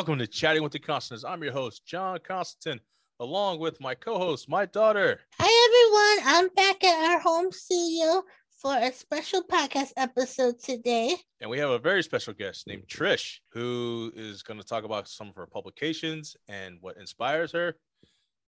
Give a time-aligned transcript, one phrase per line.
[0.00, 1.28] Welcome to Chatting with the Constantins.
[1.28, 2.80] I'm your host, John Constantine,
[3.20, 5.20] along with my co-host, my daughter.
[5.38, 8.22] Hi everyone, I'm back at our home studio
[8.62, 11.16] for a special podcast episode today.
[11.42, 15.06] And we have a very special guest named Trish, who is going to talk about
[15.06, 17.76] some of her publications and what inspires her.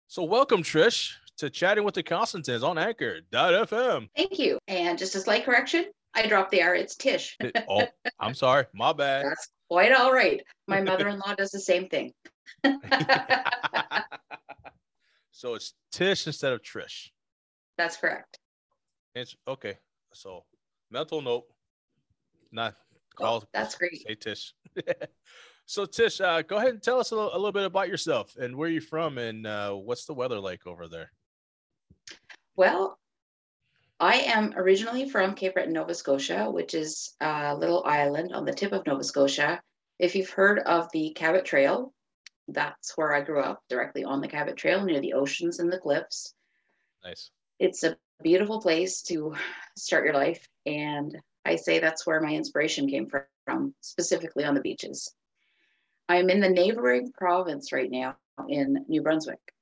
[0.07, 4.07] So welcome, Trish, to Chatting with the Constantins on Anchor.fm.
[4.15, 4.57] Thank you.
[4.69, 5.83] And just a slight correction,
[6.13, 6.75] I dropped the R.
[6.75, 7.37] It's Tish.
[7.69, 7.87] oh,
[8.19, 8.65] I'm sorry.
[8.73, 9.25] My bad.
[9.25, 10.41] That's quite all right.
[10.67, 12.11] My mother-in-law does the same thing.
[15.31, 17.09] so it's Tish instead of Trish.
[17.77, 18.39] That's correct.
[19.15, 19.77] It's okay.
[20.13, 20.43] So
[20.89, 21.45] mental note.
[22.51, 22.75] Not
[23.15, 23.41] call.
[23.43, 24.03] Oh, that's great.
[24.05, 24.53] Say Tish.
[25.65, 28.35] so Tish, uh, go ahead and tell us a little, a little, bit about yourself
[28.35, 31.11] and where you're from and uh, what's the weather like over there.
[32.55, 32.99] Well,
[34.01, 38.51] I am originally from Cape Breton, Nova Scotia, which is a little island on the
[38.51, 39.61] tip of Nova Scotia.
[39.99, 41.93] If you've heard of the Cabot Trail,
[42.47, 45.77] that's where I grew up, directly on the Cabot Trail near the oceans and the
[45.77, 46.33] cliffs.
[47.03, 47.29] Nice.
[47.59, 49.35] It's a beautiful place to
[49.77, 50.47] start your life.
[50.65, 51.15] And
[51.45, 53.07] I say that's where my inspiration came
[53.45, 55.13] from, specifically on the beaches.
[56.09, 58.15] I'm in the neighboring province right now
[58.49, 59.53] in New Brunswick,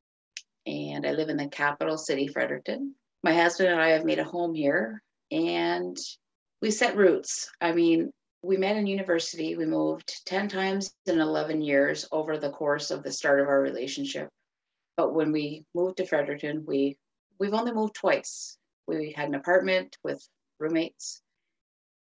[0.65, 4.23] and I live in the capital city, Fredericton my husband and I have made a
[4.23, 5.97] home here and
[6.61, 7.49] we set roots.
[7.61, 9.55] I mean, we met in university.
[9.55, 13.61] We moved 10 times in 11 years over the course of the start of our
[13.61, 14.29] relationship.
[14.95, 16.97] But when we moved to Fredericton, we
[17.39, 18.57] we've only moved twice.
[18.87, 20.25] We had an apartment with
[20.59, 21.21] roommates.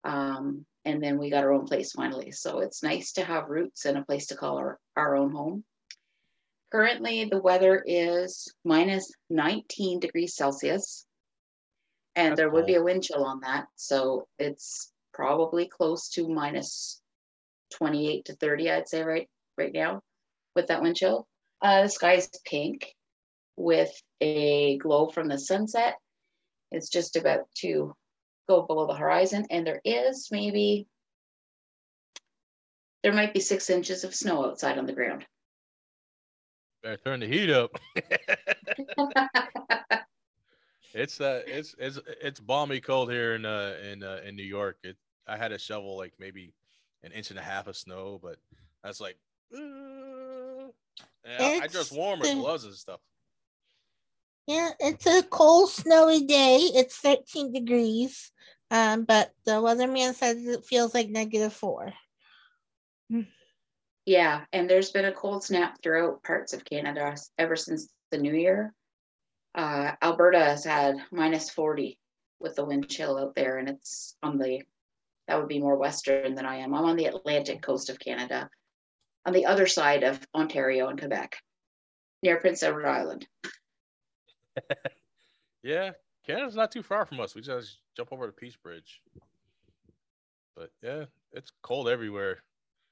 [0.03, 2.31] Um, and then we got our own place finally.
[2.31, 5.63] So it's nice to have roots and a place to call our, our own home.
[6.71, 11.05] Currently, the weather is minus 19 degrees Celsius,
[12.15, 13.67] and That's there would be a wind chill on that.
[13.75, 17.01] So it's probably close to minus
[17.71, 20.01] 28 to 30, I'd say right right now
[20.55, 21.27] with that wind chill.
[21.61, 22.93] Uh, the sky is pink
[23.55, 23.91] with
[24.21, 25.95] a glow from the sunset.
[26.71, 27.93] It's just about to
[28.47, 30.87] go below the horizon, and there is maybe
[33.03, 35.25] there might be six inches of snow outside on the ground.
[36.85, 37.71] Better turn the heat up.
[40.93, 44.77] it's uh it's it's it's balmy cold here in uh in uh, in New York.
[44.83, 44.95] It
[45.27, 46.53] I had to shovel like maybe
[47.01, 48.37] an inch and a half of snow, but
[48.83, 49.17] that's like
[49.51, 50.67] uh,
[51.27, 52.99] I, I just warm with gloves and stuff.
[54.45, 56.57] Yeah, it's a cold, snowy day.
[56.57, 58.31] It's 13 degrees.
[58.69, 61.93] Um, but the weatherman says it feels like negative four.
[64.05, 68.33] Yeah, and there's been a cold snap throughout parts of Canada ever since the new
[68.33, 68.73] year.
[69.55, 71.97] Uh, Alberta has had minus 40
[72.39, 74.61] with the wind chill out there, and it's on the
[75.27, 76.75] that would be more western than I am.
[76.75, 78.47] I'm on the Atlantic coast of Canada,
[79.25, 81.37] on the other side of Ontario and Quebec,
[82.21, 83.25] near Prince Edward Island.
[85.63, 85.91] yeah,
[86.27, 87.33] Canada's not too far from us.
[87.33, 89.01] We just jump over the Peace Bridge.
[90.55, 92.43] But yeah, it's cold everywhere.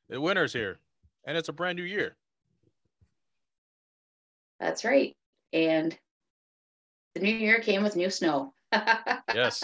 [0.10, 0.80] The winter's here
[1.26, 2.16] and it's a brand new year.
[4.60, 5.16] That's right.
[5.52, 5.98] And
[7.16, 8.54] the new year came with new snow.
[9.34, 9.64] yes.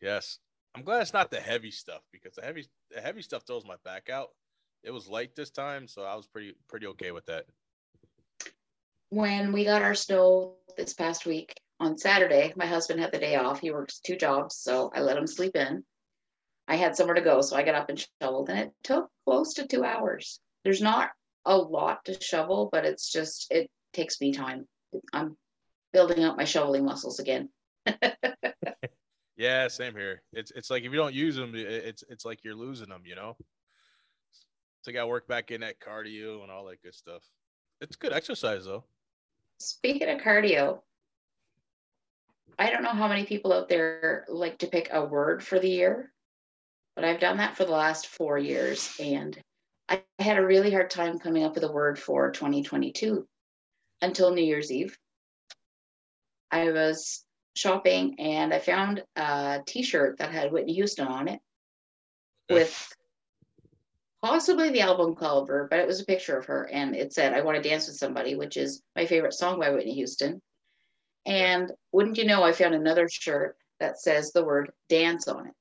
[0.00, 0.38] yes.
[0.74, 3.76] I'm glad it's not the heavy stuff because the heavy the heavy stuff throws my
[3.84, 4.30] back out.
[4.82, 7.44] It was light this time, so I was pretty pretty okay with that.
[9.10, 13.36] When we got our snow this past week on Saturday, my husband had the day
[13.36, 13.60] off.
[13.60, 15.84] He works two jobs, so I let him sleep in.
[16.66, 19.54] I had somewhere to go, so I got up and shoveled, and it took close
[19.54, 20.40] to two hours.
[20.64, 21.10] There's not
[21.44, 24.66] a lot to shovel, but it's just it takes me time.
[25.12, 25.36] I'm
[25.92, 27.50] building up my shoveling muscles again.
[29.36, 30.22] yeah, same here.
[30.32, 33.02] It's it's like if you don't use them, it's it's like you're losing them.
[33.04, 33.36] You know.
[34.82, 37.22] So I got to work back in that cardio and all that good stuff.
[37.80, 38.84] It's good exercise though.
[39.58, 40.80] Speaking of cardio,
[42.58, 45.68] I don't know how many people out there like to pick a word for the
[45.68, 46.12] year
[46.94, 48.94] but I've done that for the last four years.
[49.00, 49.38] And
[49.88, 53.26] I had a really hard time coming up with a word for 2022
[54.00, 54.96] until New Year's Eve.
[56.50, 57.24] I was
[57.56, 61.40] shopping and I found a t shirt that had Whitney Houston on it
[62.50, 62.92] with
[64.22, 67.42] possibly the album cover, but it was a picture of her and it said, I
[67.42, 70.40] want to dance with somebody, which is my favorite song by Whitney Houston.
[71.26, 75.54] And wouldn't you know, I found another shirt that says the word dance on it.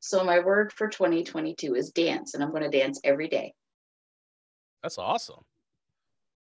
[0.00, 3.54] So my word for 2022 is dance, and I'm going to dance every day.
[4.82, 5.44] That's awesome.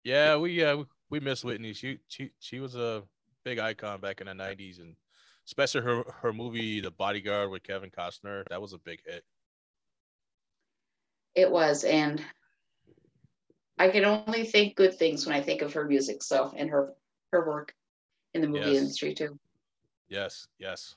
[0.03, 1.73] Yeah, we uh we miss Whitney.
[1.73, 3.03] She she she was a
[3.45, 4.97] big icon back in the 90s and
[5.47, 8.45] especially her her movie The Bodyguard with Kevin Costner.
[8.49, 9.25] That was a big hit.
[11.35, 12.23] It was and
[13.79, 16.23] I can only think good things when I think of her music.
[16.23, 16.95] So and her
[17.33, 17.75] her work
[18.35, 18.79] in the movie Yes.
[18.79, 19.39] industry too.
[20.09, 20.97] Yes, yes.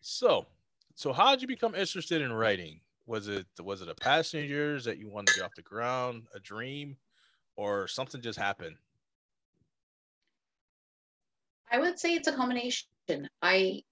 [0.00, 0.46] So,
[0.94, 2.80] so how did you become interested in writing?
[3.06, 6.40] Was it was it a yours that you wanted to get off the ground, a
[6.40, 6.96] dream,
[7.56, 8.76] or something just happened?
[11.70, 12.88] I would say it's a combination.
[13.40, 13.82] I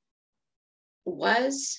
[1.04, 1.78] was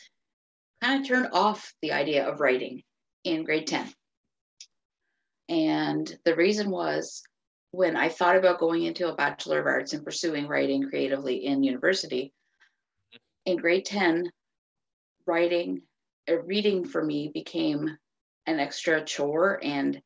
[0.81, 2.83] kind of turned off the idea of writing
[3.23, 3.87] in grade 10.
[5.47, 7.23] And the reason was
[7.71, 11.63] when I thought about going into a Bachelor of Arts and pursuing writing creatively in
[11.63, 12.33] university,
[13.45, 14.31] in grade 10,
[15.25, 15.81] writing,
[16.29, 17.97] uh, reading for me became
[18.45, 19.59] an extra chore.
[19.63, 20.01] And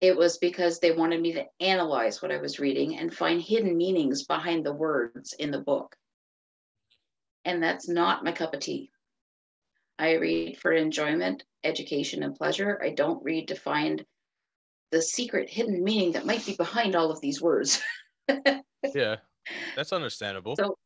[0.00, 3.76] it was because they wanted me to analyze what I was reading and find hidden
[3.76, 5.96] meanings behind the words in the book.
[7.44, 8.90] And that's not my cup of tea.
[9.98, 12.80] I read for enjoyment, education, and pleasure.
[12.82, 14.04] I don't read to find
[14.92, 17.82] the secret hidden meaning that might be behind all of these words.
[18.94, 19.16] Yeah,
[19.74, 20.54] that's understandable.
[20.56, 20.78] So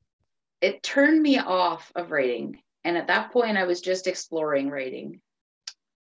[0.60, 2.58] it turned me off of writing.
[2.84, 5.20] And at that point, I was just exploring writing.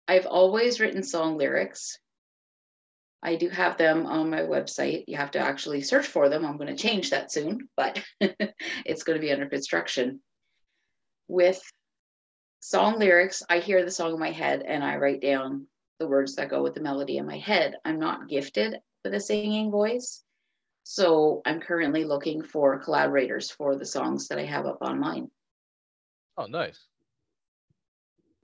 [0.07, 1.99] I've always written song lyrics.
[3.21, 5.05] I do have them on my website.
[5.07, 6.45] You have to actually search for them.
[6.45, 10.21] I'm going to change that soon, but it's going to be under construction.
[11.29, 11.61] With
[12.59, 15.67] song lyrics, I hear the song in my head and I write down
[15.99, 17.75] the words that go with the melody in my head.
[17.85, 20.21] I'm not gifted with a singing voice.
[20.83, 25.31] So I'm currently looking for collaborators for the songs that I have up online.
[26.37, 26.79] Oh, nice.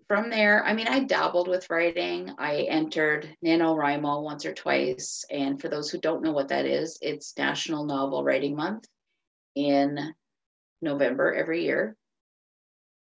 [0.08, 2.34] From there, I mean, I dabbled with writing.
[2.40, 5.24] I entered NaNoWriMo once or twice.
[5.30, 8.88] And for those who don't know what that is, it's National Novel Writing Month
[9.56, 10.16] in
[10.82, 11.96] November every year.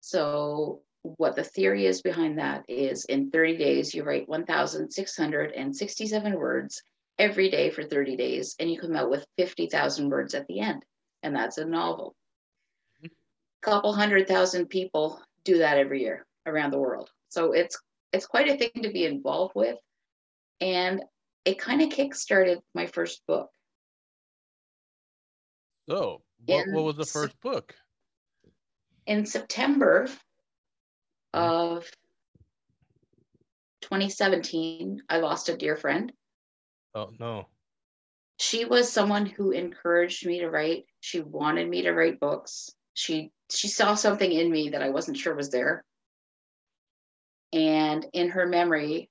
[0.02, 6.82] So, what the theory is behind that is in 30 days, you write 1,667 words
[7.18, 10.84] every day for 30 days, and you come out with 50,000 words at the end.
[11.22, 12.16] And that's a novel.
[13.62, 17.10] A couple hundred thousand people do that every year around the world.
[17.30, 17.78] So it's
[18.14, 19.78] it's quite a thing to be involved with.
[20.62, 21.04] And
[21.46, 23.50] it kind of kickstarted my first book.
[25.90, 27.74] So, what, In what was the first book?
[29.08, 31.40] In September mm-hmm.
[31.40, 31.92] of
[33.82, 36.12] 2017, I lost a dear friend.
[36.96, 37.48] Oh no.
[38.40, 43.32] she was someone who encouraged me to write she wanted me to write books she
[43.52, 45.84] she saw something in me that i wasn't sure was there.
[47.52, 49.10] And in her memory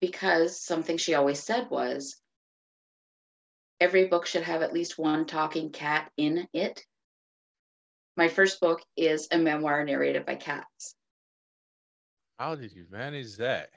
[0.00, 2.16] because something she always said was
[3.80, 6.84] every book should have at least one talking cat in it.
[8.16, 10.96] My first book is a memoir narrated by cats.
[12.38, 13.70] How did you manage that?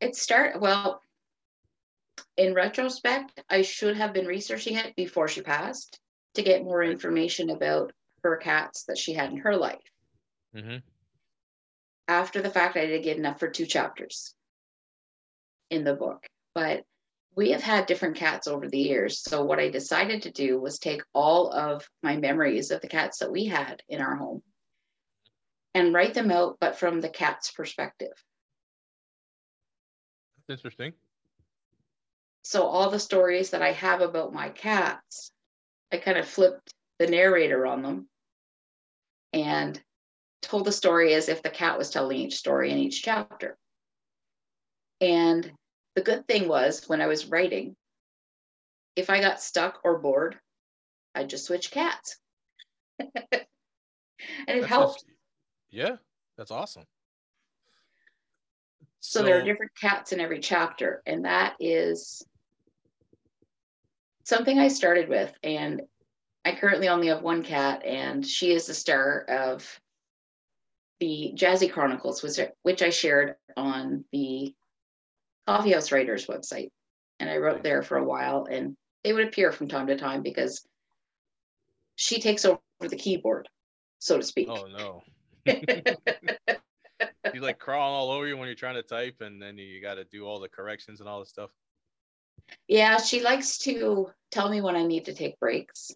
[0.00, 1.00] it start well
[2.38, 5.98] in retrospect i should have been researching it before she passed
[6.34, 7.92] to get more information about
[8.22, 9.82] her cats that she had in her life
[10.56, 10.76] Mm-hmm.
[12.08, 14.34] after the fact i didn't get enough for two chapters
[15.68, 16.24] in the book
[16.54, 16.84] but
[17.36, 20.78] we have had different cats over the years so what i decided to do was
[20.78, 24.42] take all of my memories of the cats that we had in our home
[25.74, 28.14] and write them out but from the cat's perspective
[30.48, 30.94] That's interesting.
[32.48, 35.30] So all the stories that I have about my cats,
[35.92, 38.08] I kind of flipped the narrator on them
[39.34, 39.78] and
[40.40, 43.58] told the story as if the cat was telling each story in each chapter.
[45.02, 45.52] And
[45.94, 47.76] the good thing was when I was writing,
[48.96, 50.38] if I got stuck or bored,
[51.14, 52.16] I'd just switch cats.
[52.98, 53.46] and it
[54.60, 55.02] That's helped.
[55.06, 55.18] int-
[55.68, 55.96] Yeah,
[56.38, 56.84] that's awesome.
[59.00, 62.24] So, there are different cats in every chapter, and that is
[64.28, 65.32] something I started with.
[65.42, 65.80] And
[66.44, 69.80] I currently only have one cat, and she is the star of
[71.00, 74.54] the Jazzy Chronicles, which I, which I shared on the
[75.46, 76.70] Coffeehouse Writers website.
[77.20, 80.22] And I wrote there for a while, and they would appear from time to time
[80.22, 80.66] because
[81.96, 83.48] she takes over the keyboard,
[83.98, 84.48] so to speak.
[84.50, 85.02] Oh no.
[87.34, 89.94] you like crawling all over you when you're trying to type, and then you got
[89.94, 91.50] to do all the corrections and all this stuff.
[92.66, 95.90] Yeah, she likes to tell me when I need to take breaks.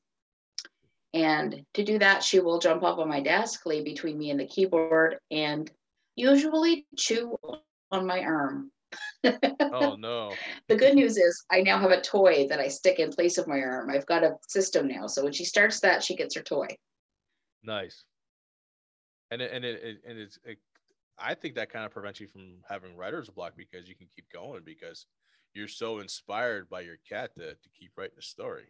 [1.14, 4.40] And to do that, she will jump up on my desk, lay between me and
[4.40, 5.70] the keyboard, and
[6.16, 7.36] usually chew
[7.90, 8.70] on my arm.
[9.74, 10.32] Oh no.
[10.68, 13.48] The good news is I now have a toy that I stick in place of
[13.48, 13.90] my arm.
[13.90, 15.06] I've got a system now.
[15.06, 16.66] So when she starts that, she gets her toy.
[17.62, 18.04] Nice.
[19.30, 20.58] And it, and it, it and it's it,
[21.18, 24.26] I think that kind of prevents you from having writer's block because you can keep
[24.30, 25.06] going because
[25.54, 28.68] you're so inspired by your cat to, to keep writing the story.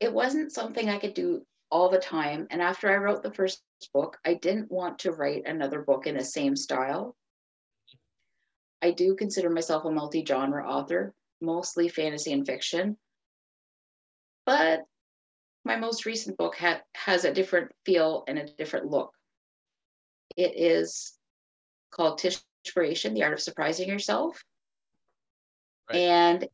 [0.00, 2.46] It wasn't something I could do all the time.
[2.50, 6.16] And after I wrote the first book, I didn't want to write another book in
[6.16, 7.16] the same style.
[8.80, 12.96] I do consider myself a multi genre author, mostly fantasy and fiction.
[14.46, 14.84] But
[15.64, 19.12] my most recent book ha- has a different feel and a different look.
[20.36, 21.18] It is
[21.90, 22.18] called
[22.74, 24.42] The Art of Surprising Yourself.
[25.88, 25.98] Right.
[25.98, 26.48] And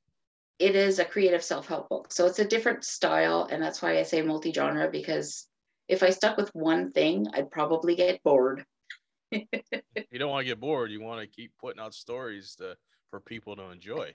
[0.59, 2.12] it is a creative self-help book.
[2.12, 3.49] So it's a different style.
[3.50, 5.49] And that's why I say multi-genre, because
[5.88, 8.64] if I stuck with one thing, I'd probably get bored.
[9.30, 10.90] you don't want to get bored.
[10.90, 12.76] You want to keep putting out stories to,
[13.11, 14.14] for people to enjoy.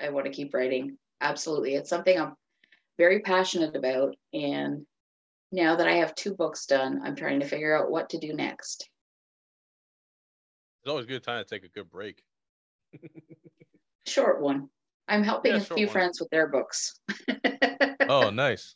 [0.00, 0.98] I want to keep writing.
[1.20, 1.74] Absolutely.
[1.74, 2.34] It's something I'm
[2.98, 4.16] very passionate about.
[4.32, 4.86] And
[5.52, 8.34] now that I have two books done, I'm trying to figure out what to do
[8.34, 8.88] next.
[10.88, 12.22] It's always a good time to take a good break.
[14.06, 14.70] Short one.
[15.06, 15.92] I'm helping yeah, a few one.
[15.92, 16.98] friends with their books.
[18.08, 18.74] oh, nice.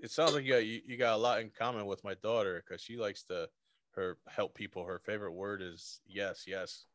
[0.00, 2.60] It sounds like you got you, you got a lot in common with my daughter
[2.66, 3.48] because she likes to
[3.94, 4.84] her help people.
[4.84, 6.86] Her favorite word is yes, yes.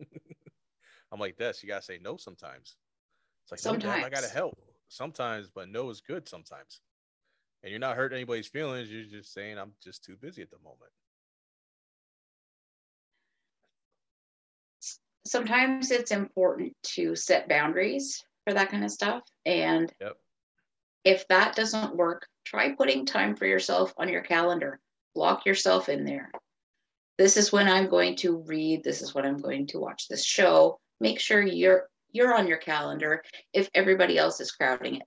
[1.12, 1.62] I'm like this.
[1.62, 2.76] You gotta say no sometimes.
[3.44, 3.84] It's like sometimes.
[3.84, 6.80] no, Dad, I gotta help sometimes, but no is good sometimes.
[7.62, 8.90] And you're not hurting anybody's feelings.
[8.90, 10.92] You're just saying I'm just too busy at the moment.
[15.26, 19.22] Sometimes it's important to set boundaries for that kind of stuff.
[19.44, 20.16] And yep.
[21.04, 24.78] if that doesn't work, try putting time for yourself on your calendar.
[25.14, 26.30] Block yourself in there.
[27.18, 28.84] This is when I'm going to read.
[28.84, 30.78] This is when I'm going to watch this show.
[31.00, 35.02] Make sure you're you're on your calendar if everybody else is crowding it.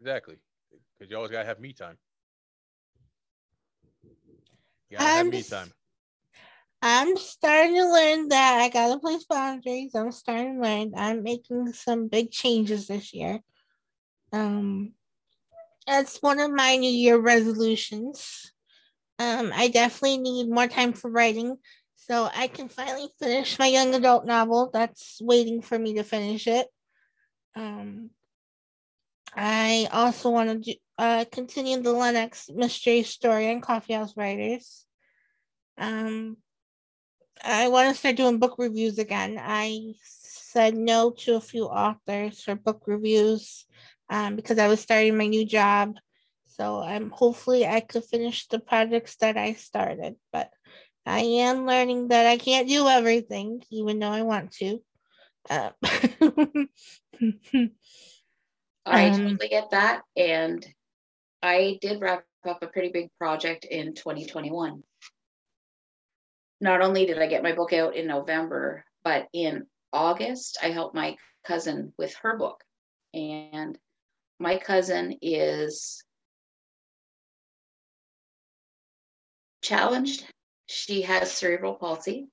[0.00, 0.36] Exactly.
[0.98, 1.96] Because you always gotta have me time.
[4.90, 5.72] You gotta have me time.
[6.84, 9.94] I'm starting to learn that I gotta place boundaries.
[9.94, 10.92] I'm starting to learn.
[10.96, 13.40] I'm making some big changes this year.
[14.32, 14.94] Um,
[15.86, 18.52] that's one of my New Year resolutions.
[19.20, 21.56] Um, I definitely need more time for writing
[21.94, 26.48] so I can finally finish my young adult novel that's waiting for me to finish
[26.48, 26.66] it.
[27.54, 28.10] Um,
[29.36, 34.84] I also want to uh, continue the Lennox mystery story and Coffeehouse Writers.
[35.78, 36.38] Um,
[37.44, 39.38] I want to start doing book reviews again.
[39.40, 43.66] I said no to a few authors for book reviews
[44.08, 45.96] um, because I was starting my new job.
[46.46, 50.50] So I'm hopefully I could finish the projects that I started, but
[51.04, 54.82] I am learning that I can't do everything, even though I want to.
[55.50, 55.70] Uh,
[58.84, 60.02] I um, totally get that.
[60.16, 60.64] And
[61.42, 64.82] I did wrap up a pretty big project in 2021.
[66.62, 70.94] Not only did I get my book out in November, but in August, I helped
[70.94, 72.62] my cousin with her book.
[73.12, 73.76] And
[74.38, 76.02] my cousin is
[79.60, 80.24] challenged
[80.72, 82.28] she has cerebral palsy.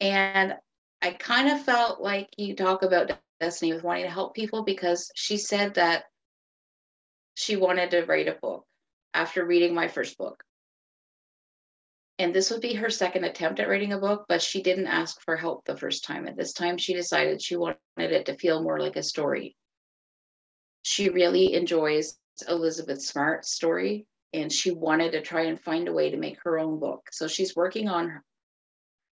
[0.00, 0.54] And
[1.00, 5.10] I kind of felt like you talk about Destiny with wanting to help people because
[5.14, 6.04] she said that
[7.34, 8.66] she wanted to write a book
[9.14, 10.42] after reading my first book.
[12.18, 15.20] And this would be her second attempt at writing a book, but she didn't ask
[15.22, 16.28] for help the first time.
[16.28, 19.56] At this time, she decided she wanted it to feel more like a story.
[20.82, 22.16] She really enjoys
[22.48, 26.58] Elizabeth Smart's story and she wanted to try and find a way to make her
[26.58, 27.08] own book.
[27.12, 28.24] So she's working on her,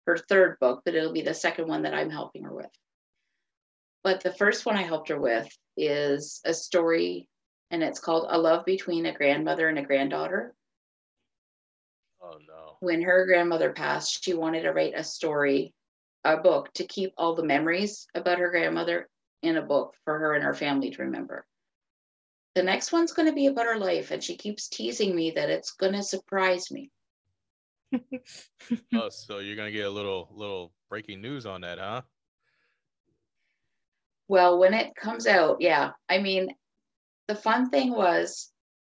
[0.06, 2.70] her third book, but it'll be the second one that I'm helping her with.
[4.02, 7.28] But the first one I helped her with is a story,
[7.70, 10.54] and it's called A Love Between a Grandmother and a Granddaughter.
[12.80, 12.86] No.
[12.86, 15.74] When her grandmother passed, she wanted to write a story,
[16.24, 19.08] a book to keep all the memories about her grandmother
[19.42, 21.46] in a book for her and her family to remember
[22.54, 25.50] the next one's going to be about her life and she keeps teasing me that
[25.50, 26.90] it's going to surprise me
[28.94, 32.02] oh so you're going to get a little little breaking news on that huh
[34.28, 36.48] well when it comes out yeah i mean
[37.28, 38.52] the fun thing was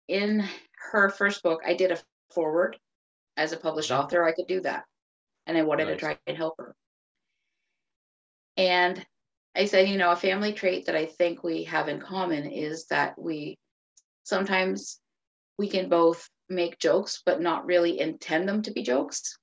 [0.08, 0.44] in
[0.92, 2.00] her first book i did a
[2.34, 2.78] foreword
[3.38, 4.02] as a published mm-hmm.
[4.02, 4.84] author i could do that
[5.48, 5.96] and i wanted nice.
[5.96, 6.76] to try and help her
[8.58, 9.06] and
[9.56, 12.86] I said, you know, a family trait that I think we have in common is
[12.88, 13.58] that we
[14.24, 15.00] sometimes
[15.58, 19.38] we can both make jokes, but not really intend them to be jokes.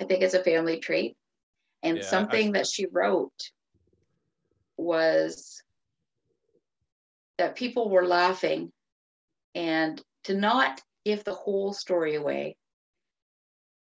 [0.00, 1.16] I think it's a family trait.
[1.82, 2.58] And yeah, something I...
[2.58, 3.50] that she wrote
[4.76, 5.62] was
[7.38, 8.72] that people were laughing
[9.54, 12.56] And to not give the whole story away,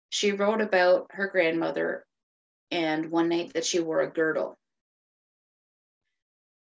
[0.09, 2.05] she wrote about her grandmother
[2.71, 4.57] and one night that she wore a girdle.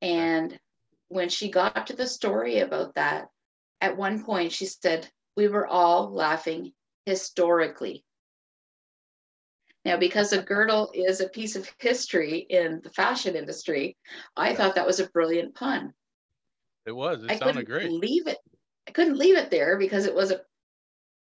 [0.01, 0.59] And
[1.07, 3.29] when she got to the story about that,
[3.79, 6.73] at one point she said, We were all laughing
[7.05, 8.03] historically.
[9.85, 13.95] Now, because a girdle is a piece of history in the fashion industry,
[14.35, 14.55] I yeah.
[14.55, 15.93] thought that was a brilliant pun.
[16.85, 17.23] It was.
[17.23, 17.91] It I sounded couldn't great.
[17.91, 18.39] Leave it.
[18.87, 20.41] I couldn't leave it there because it was a.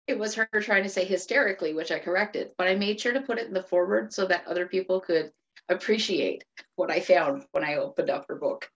[0.08, 3.22] It was her trying to say hysterically, which I corrected, but I made sure to
[3.22, 5.32] put it in the foreword so that other people could
[5.68, 6.44] appreciate
[6.76, 8.70] what I found when I opened up her book.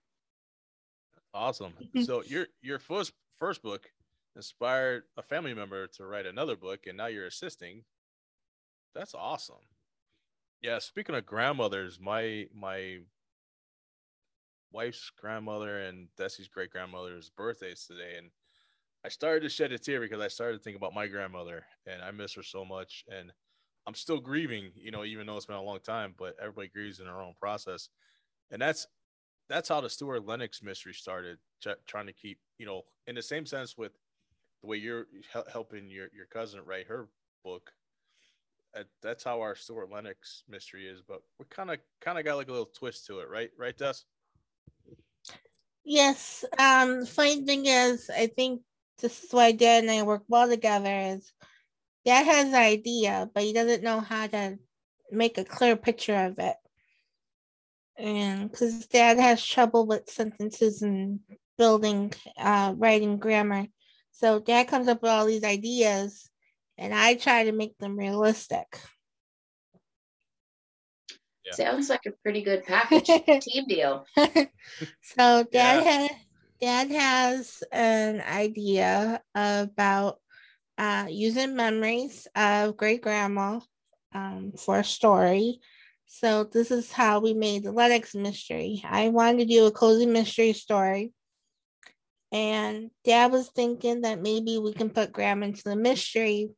[1.32, 1.72] Awesome.
[2.04, 3.88] so your your first first book
[4.36, 7.84] inspired a family member to write another book, and now you're assisting.
[8.94, 9.56] That's awesome.
[10.60, 10.78] Yeah.
[10.78, 12.98] Speaking of grandmothers, my my
[14.72, 18.30] wife's grandmother and Desi's great grandmother's birthdays today, and
[19.04, 22.02] I started to shed a tear because I started to think about my grandmother, and
[22.02, 23.32] I miss her so much, and
[23.86, 26.14] I'm still grieving, you know, even though it's been a long time.
[26.18, 27.88] But everybody grieves in their own process,
[28.50, 28.86] and that's
[29.48, 31.38] that's how the Stuart Lennox mystery started.
[31.86, 33.92] Trying to keep, you know, in the same sense with
[34.62, 35.06] the way you're
[35.52, 37.08] helping your your cousin write her
[37.42, 37.72] book.
[39.02, 42.48] that's how our Stuart Lennox mystery is, but we kind of kind of got like
[42.48, 43.50] a little twist to it, right?
[43.58, 43.94] Right, Des?
[45.84, 46.44] Yes.
[46.58, 47.06] Um.
[47.06, 48.60] Funny thing is, I think
[49.00, 51.14] this is why Dad and I work well together.
[51.14, 51.32] Is
[52.04, 54.58] Dad has an idea, but he doesn't know how to
[55.10, 56.56] make a clear picture of it
[58.00, 61.20] and because dad has trouble with sentences and
[61.58, 63.66] building uh, writing grammar
[64.10, 66.30] so dad comes up with all these ideas
[66.78, 68.78] and i try to make them realistic
[71.44, 71.52] yeah.
[71.52, 73.06] sounds like a pretty good package
[73.42, 74.06] team deal
[75.02, 76.08] so dad yeah.
[76.60, 80.18] Dad has an idea about
[80.78, 83.60] uh, using memories of great grandma
[84.14, 85.60] um, for a story
[86.12, 88.82] so this is how we made the Lennox mystery.
[88.84, 91.12] I wanted to do a cozy mystery story.
[92.32, 96.50] And dad was thinking that maybe we can put Grandma into the mystery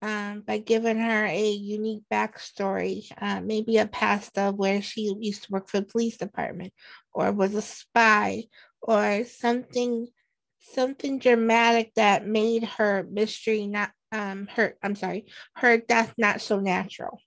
[0.00, 5.44] um, by giving her a unique backstory, uh, maybe a past of where she used
[5.44, 6.72] to work for the police department
[7.12, 8.44] or was a spy
[8.84, 10.06] or something
[10.60, 16.60] something dramatic that made her mystery not um her I'm sorry, her death not so
[16.60, 17.18] natural.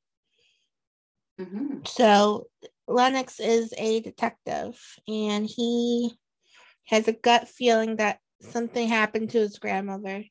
[1.39, 1.79] Mm-hmm.
[1.85, 2.47] So
[2.87, 6.13] Lennox is a detective and he
[6.85, 10.23] has a gut feeling that something happened to his grandmother,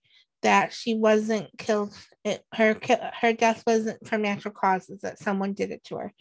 [0.43, 1.93] that she wasn't killed.
[2.25, 2.79] It, her
[3.21, 6.15] her death wasn't from natural causes, that someone did it to her.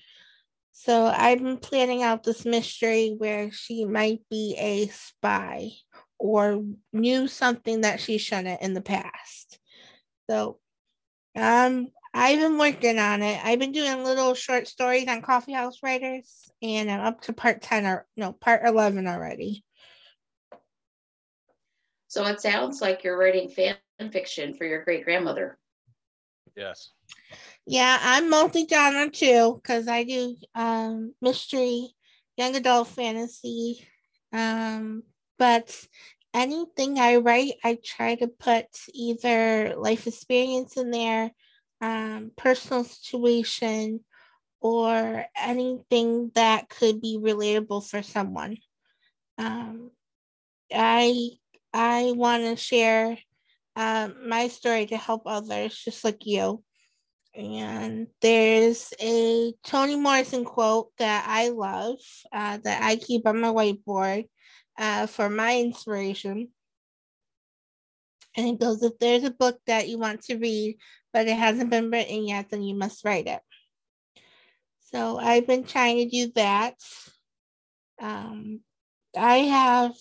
[0.78, 5.72] So I'm planning out this mystery where she might be a spy
[6.20, 9.58] or knew something that she shouldn't in the past.
[10.30, 10.60] So
[11.34, 13.40] um I've been working on it.
[13.44, 17.62] I've been doing little short stories on Coffee House Writers, and I'm up to part
[17.62, 19.64] 10 or no, part 11 already.
[22.10, 23.78] So it sounds like you're writing fan
[24.12, 25.58] fiction for your great grandmother.
[26.56, 26.92] Yes.
[27.66, 31.90] Yeah, I'm multi genre too because I do um, mystery,
[32.38, 33.88] young adult fantasy.
[34.32, 35.04] Um,
[35.40, 35.76] but
[36.34, 41.32] anything I write, I try to put either life experience in there
[41.82, 44.02] um, personal situation
[44.62, 48.58] or anything that could be relatable for someone.
[49.38, 49.92] Um,
[50.74, 51.32] I
[51.74, 53.18] I want to share
[53.76, 56.64] um, my story to help others, just like you.
[57.36, 61.98] And there's a Toni Morrison quote that I love
[62.32, 64.28] uh, that I keep on my whiteboard
[64.78, 66.50] uh, for my inspiration.
[68.38, 70.78] And it goes If there's a book that you want to read,
[71.14, 73.42] but it hasn't been written yet, then you must write it.
[74.92, 76.76] So I've been trying to do that.
[78.00, 78.62] Um,
[79.18, 79.94] I have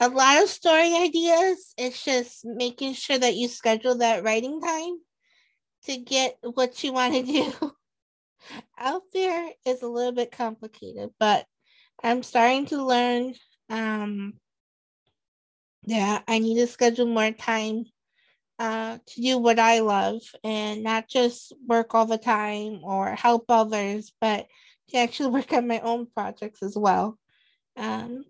[0.00, 1.74] a lot of story ideas.
[1.76, 4.98] It's just making sure that you schedule that writing time
[5.84, 7.52] to get what you want to do.
[8.78, 11.46] Out there is a little bit complicated, but
[12.02, 13.34] I'm starting to learn
[13.70, 14.34] um,
[15.86, 17.84] that I need to schedule more time
[18.58, 23.46] uh, to do what I love and not just work all the time or help
[23.48, 24.46] others, but
[24.88, 27.18] to actually work on my own projects as well.
[27.76, 28.24] Um,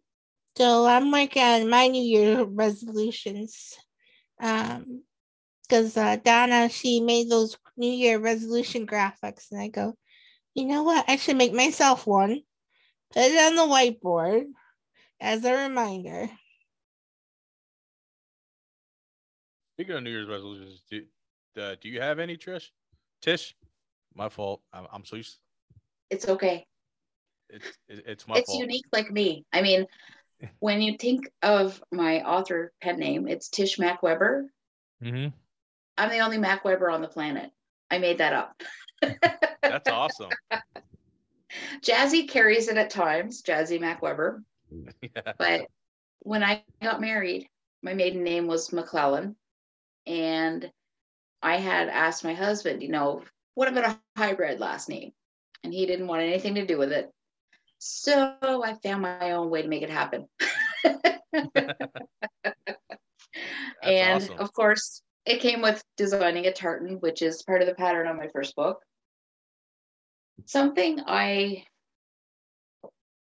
[0.57, 3.77] so I'm working on my New Year resolutions.
[4.41, 5.03] Um,
[5.63, 9.95] because uh, Donna, she made those New Year resolution graphics, and I go,
[10.55, 11.05] you know what?
[11.09, 12.41] I should make myself one,
[13.13, 14.45] put it on the whiteboard,
[15.21, 16.29] as a reminder.
[19.77, 21.03] Speaking of New Year's resolutions, do,
[21.61, 22.69] uh, do you have any, Trish?
[23.23, 23.57] Tish,
[24.15, 24.61] my fault.
[24.73, 25.39] I'm, I'm so used.
[26.11, 26.67] It's okay.
[27.49, 28.61] It's it's my it's fault.
[28.61, 29.45] unique like me.
[29.53, 29.87] I mean,
[30.61, 34.47] when you think of my author pen name, it's Tish Mac Weber.
[35.03, 35.29] Mm-hmm.
[35.97, 37.51] I'm the only Mac Weber on the planet.
[37.91, 38.63] I made that up.
[39.63, 40.31] That's awesome.
[41.83, 44.43] Jazzy carries it at times, Jazzy Mac Weber.
[45.03, 45.33] yeah.
[45.39, 45.67] But
[46.21, 47.49] when I got married,
[47.83, 49.37] my maiden name was McClellan.
[50.07, 50.71] And
[51.43, 53.23] I had asked my husband, you know,
[53.55, 55.13] what about a hybrid last name?
[55.63, 57.11] And he didn't want anything to do with it.
[57.87, 60.27] So I found my own way to make it happen.
[63.75, 64.39] and awesome.
[64.39, 68.17] of course, it came with designing a tartan, which is part of the pattern on
[68.17, 68.79] my first book.
[70.47, 71.67] Something I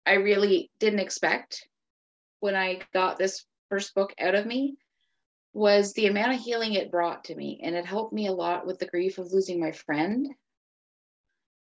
[0.05, 1.67] I really didn't expect
[2.39, 4.77] when I got this first book out of me
[5.51, 7.59] was the amount of healing it brought to me.
[7.61, 10.29] And it helped me a lot with the grief of losing my friend.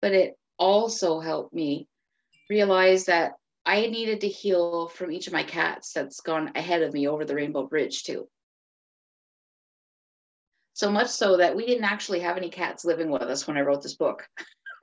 [0.00, 1.86] But it also helped me
[2.48, 3.32] realize that
[3.66, 7.24] I needed to heal from each of my cats that's gone ahead of me over
[7.24, 8.28] the Rainbow Bridge, too.
[10.72, 13.62] So much so that we didn't actually have any cats living with us when I
[13.62, 14.26] wrote this book.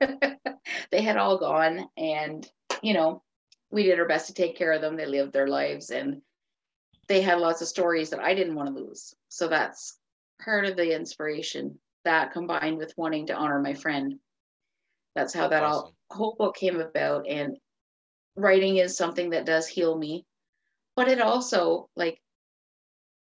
[0.90, 2.46] they had all gone, and
[2.82, 3.22] you know,
[3.70, 4.96] we did our best to take care of them.
[4.96, 6.20] They lived their lives, and
[7.08, 9.14] they had lots of stories that I didn't want to lose.
[9.28, 9.98] So that's
[10.44, 14.16] part of the inspiration that combined with wanting to honor my friend.
[15.14, 15.82] That's how that Awesome.
[15.82, 17.26] all whole book came about.
[17.28, 17.56] And
[18.36, 20.24] writing is something that does heal me.
[20.94, 22.20] But it also like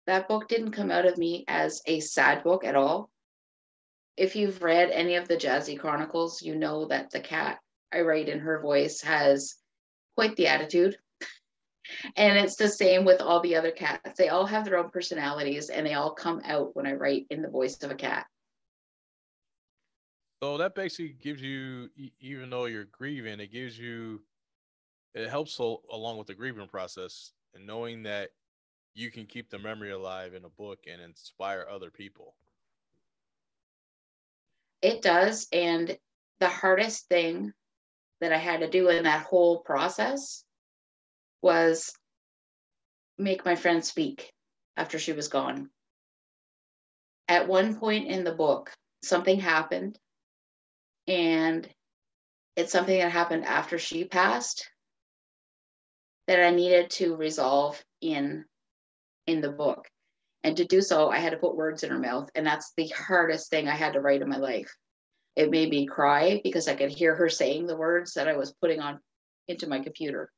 [0.07, 3.11] that book didn't come out of me as a sad book at all.
[4.17, 7.59] If you've read any of the Jazzy Chronicles, you know that the cat
[7.93, 9.57] I write in her voice has
[10.19, 10.97] quite the attitude
[12.17, 15.71] and it's the same with all the other cats they all have their own personalities
[15.71, 18.27] and they all come out when i write in the voice of a cat
[20.43, 24.23] So that basically gives you, even though you're grieving, it gives you,
[25.15, 28.31] it helps along with the grieving process and knowing that
[28.95, 32.35] you can keep the memory alive in a book and inspire other people.
[34.83, 35.97] it does and
[36.41, 37.53] the hardest thing
[38.21, 40.45] that i had to do in that whole process
[41.43, 41.93] was
[43.17, 44.33] make my friend speak
[44.77, 45.71] after she was gone
[47.27, 48.73] at one point in the book
[49.03, 49.99] something happened
[51.09, 51.69] and
[52.55, 54.69] it's something that happened after she passed
[56.29, 58.45] that i needed to resolve in
[59.27, 59.87] in the book.
[60.45, 62.89] And to do so i had to put words in her mouth and that's the
[62.89, 64.75] hardest thing i had to write in my life.
[65.35, 68.55] It made me cry because i could hear her saying the words that i was
[68.61, 69.01] putting on
[69.49, 70.31] into my computer.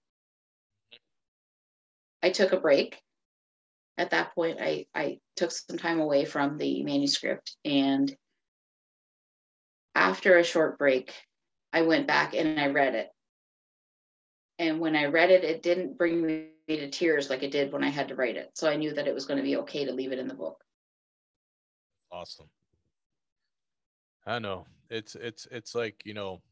[2.23, 3.01] I took a break.
[3.99, 8.15] At that point i i took some time away from the manuscript and
[9.94, 11.14] after a short break
[11.72, 13.09] i went back and i read it
[14.59, 17.83] and when i read it it didn't bring me to tears like it did when
[17.85, 19.85] i had to write it so i knew that it was going to be okay
[19.85, 20.62] to leave it in the book
[22.12, 22.48] Awesome.
[24.26, 24.66] I know.
[24.90, 26.42] It's it's it's like, you know,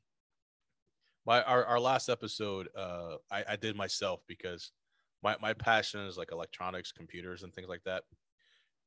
[1.27, 4.71] my our, our last episode uh I, I did myself because
[5.23, 8.05] my, my passion is like electronics, computers and things like that.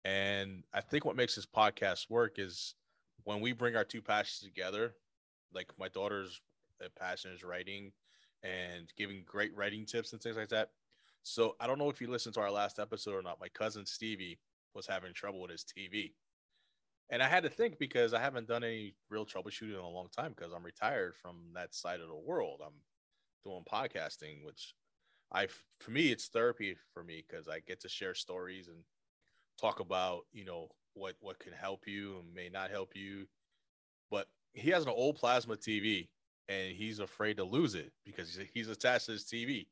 [0.05, 2.73] And I think what makes this podcast work is
[3.23, 4.95] when we bring our two passions together,
[5.53, 6.41] like my daughter's
[6.83, 7.91] uh, passion is writing
[8.43, 10.69] and giving great writing tips and things like that.
[11.23, 13.39] So I don't know if you listened to our last episode or not.
[13.39, 14.39] My cousin Stevie
[14.73, 16.13] was having trouble with his TV.
[17.09, 20.07] And I had to think because I haven't done any real troubleshooting in a long
[20.15, 22.61] time because I'm retired from that side of the world.
[22.65, 22.73] I'm
[23.43, 24.73] doing podcasting, which
[25.31, 25.47] I,
[25.79, 28.77] for me, it's therapy for me because I get to share stories and
[29.59, 33.27] talk about, you know, what what can help you and may not help you.
[34.09, 36.09] But he has an old plasma TV
[36.49, 39.67] and he's afraid to lose it because he's, attached to his TV.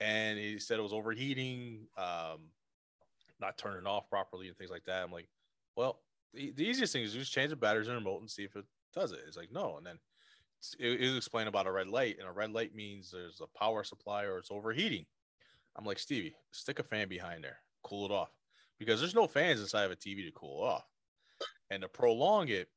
[0.00, 2.50] And he said it was overheating, um,
[3.40, 5.04] not turning off properly and things like that.
[5.04, 5.28] I'm like,
[5.76, 6.00] well,
[6.34, 8.56] the, the easiest thing is just change the batteries in the remote and see if
[8.56, 9.20] it does it.
[9.28, 9.76] It's like, no.
[9.76, 9.98] And then
[10.78, 13.58] it, it was explained about a red light, and a red light means there's a
[13.58, 15.06] power supply or it's overheating.
[15.76, 18.30] I'm like, Stevie, stick a fan behind there, cool it off.
[18.78, 20.86] Because there's no fans inside of a TV to cool off.
[21.70, 22.68] And to prolong it,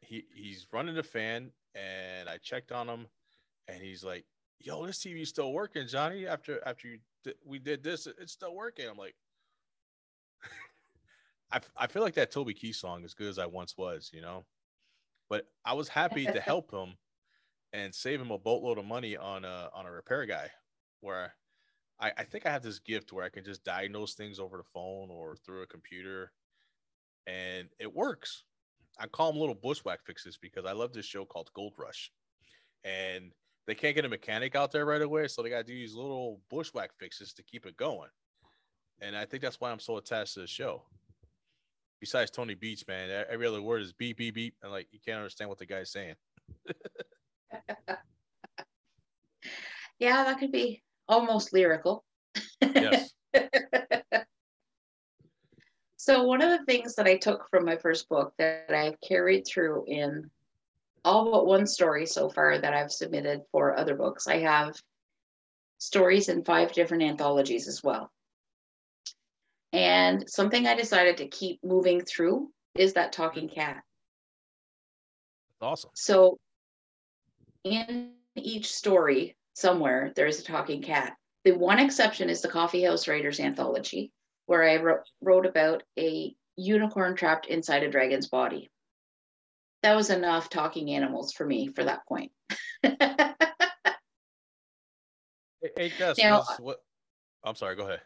[0.00, 3.06] he, he's running the fan, and I checked on him,
[3.68, 4.24] and he's like,
[4.62, 6.26] Yo, this TV's still working, Johnny.
[6.26, 8.86] After after you di- we did this, it's still working.
[8.88, 9.14] I'm like,
[11.50, 14.10] I, f- I feel like that Toby Keith song as good as I once was,
[14.12, 14.44] you know.
[15.30, 16.94] But I was happy to help him
[17.72, 20.50] and save him a boatload of money on a on a repair guy,
[21.00, 21.32] where
[22.00, 24.64] I, I think I have this gift where I can just diagnose things over the
[24.74, 26.32] phone or through a computer,
[27.26, 28.44] and it works.
[28.98, 32.10] I call them little bushwhack fixes because I love this show called Gold Rush,
[32.84, 33.32] and
[33.66, 35.94] they can't get a mechanic out there right away, so they got to do these
[35.94, 38.08] little bushwhack fixes to keep it going.
[39.00, 40.84] And I think that's why I'm so attached to the show.
[42.00, 45.18] Besides Tony Beets, man, every other word is beep beep beep, and like you can't
[45.18, 46.14] understand what the guy's saying.
[49.98, 52.04] yeah, that could be almost lyrical.
[52.62, 53.10] Yes.
[55.96, 59.46] so one of the things that I took from my first book that I've carried
[59.46, 60.30] through in
[61.04, 64.26] all but one story so far that I've submitted for other books.
[64.28, 64.74] I have
[65.78, 68.10] stories in five different anthologies as well.
[69.72, 73.60] And something I decided to keep moving through is that talking mm-hmm.
[73.60, 73.82] cat.
[75.60, 75.90] Awesome.
[75.94, 76.38] So
[77.64, 81.14] in each story, somewhere there is a talking cat.
[81.44, 84.12] The one exception is the Coffee House Writers anthology,
[84.46, 88.70] where I wrote, wrote about a unicorn trapped inside a dragon's body.
[89.82, 92.32] That was enough talking animals for me for that point.
[92.82, 92.98] hey,
[95.76, 96.78] hey now, what?
[97.44, 97.76] I'm sorry.
[97.76, 98.00] Go ahead.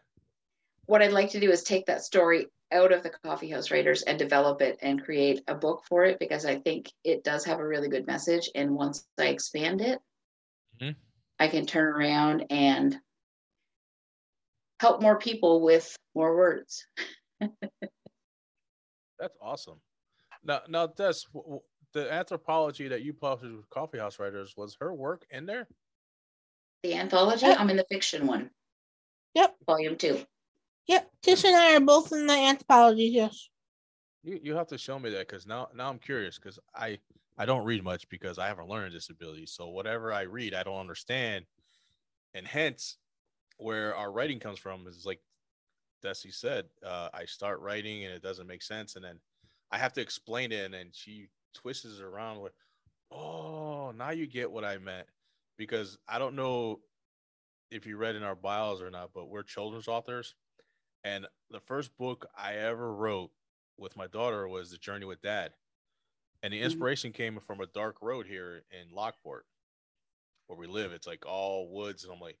[0.85, 4.03] What I'd like to do is take that story out of the coffee house writers
[4.03, 7.59] and develop it and create a book for it because I think it does have
[7.59, 8.49] a really good message.
[8.55, 9.99] And once I expand it,
[10.81, 10.91] mm-hmm.
[11.39, 12.97] I can turn around and
[14.79, 16.85] help more people with more words.
[17.39, 19.79] That's awesome.
[20.43, 21.13] Now, now, Des,
[21.93, 25.67] the anthropology that you published with Coffee House Writers was her work in there.
[26.83, 27.47] The anthology.
[27.47, 28.51] I'm in the fiction one.
[29.33, 29.55] Yep.
[29.65, 30.19] Volume two.
[30.87, 31.09] Yep.
[31.23, 33.05] Tish and I are both in the anthology.
[33.05, 33.49] Yes.
[34.23, 36.99] You you have to show me that because now now I'm curious because I
[37.37, 39.45] I don't read much because I have a learning disability.
[39.45, 41.45] So whatever I read, I don't understand,
[42.33, 42.97] and hence
[43.57, 45.21] where our writing comes from is like
[46.03, 46.65] Desi said.
[46.85, 49.19] Uh, I start writing and it doesn't make sense, and then
[49.71, 52.53] I have to explain it, and then she twists it around with,
[53.11, 55.07] "Oh, now you get what I meant,"
[55.57, 56.81] because I don't know
[57.71, 60.35] if you read in our bios or not, but we're children's authors,
[61.03, 63.31] and the first book I ever wrote
[63.77, 65.53] with my daughter was The Journey with Dad,
[66.45, 66.65] and the mm-hmm.
[66.65, 69.47] inspiration came from a dark road here in Lockport,
[70.45, 70.91] where we live.
[70.91, 72.37] It's like all woods, and I'm like,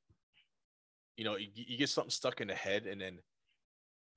[1.17, 3.17] you know, you, you get something stuck in the head, and then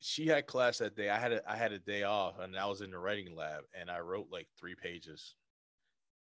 [0.00, 1.08] she had class that day.
[1.08, 3.62] I had a I had a day off, and I was in the writing lab,
[3.80, 5.36] and I wrote like three pages,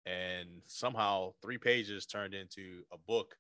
[0.05, 3.37] and somehow three pages turned into a book.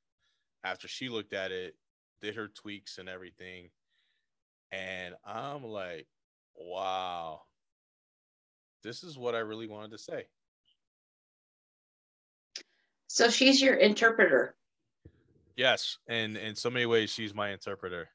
[0.62, 1.74] After she looked at it,
[2.22, 3.70] did her tweaks and everything,
[4.70, 6.06] and I'm like,
[6.54, 7.40] wow,
[8.84, 10.26] this is what I really wanted to say.
[13.08, 14.54] So she's your interpreter.
[15.56, 18.08] Yes, and in so many ways, she's my interpreter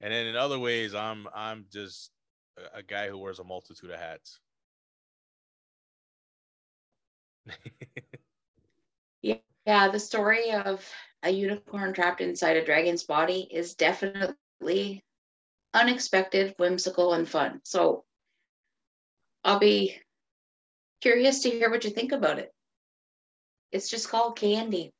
[0.00, 2.10] and then in other ways, I'm I'm just
[2.56, 4.40] a, a guy who wears a multitude of hats.
[9.22, 9.34] yeah,
[9.66, 9.88] yeah.
[9.88, 10.86] The story of
[11.22, 15.04] a unicorn trapped inside a dragon's body is definitely
[15.74, 17.60] unexpected, whimsical, and fun.
[17.64, 18.04] So
[19.44, 19.98] I'll be
[21.00, 22.52] curious to hear what you think about it.
[23.72, 24.92] It's just called Candy.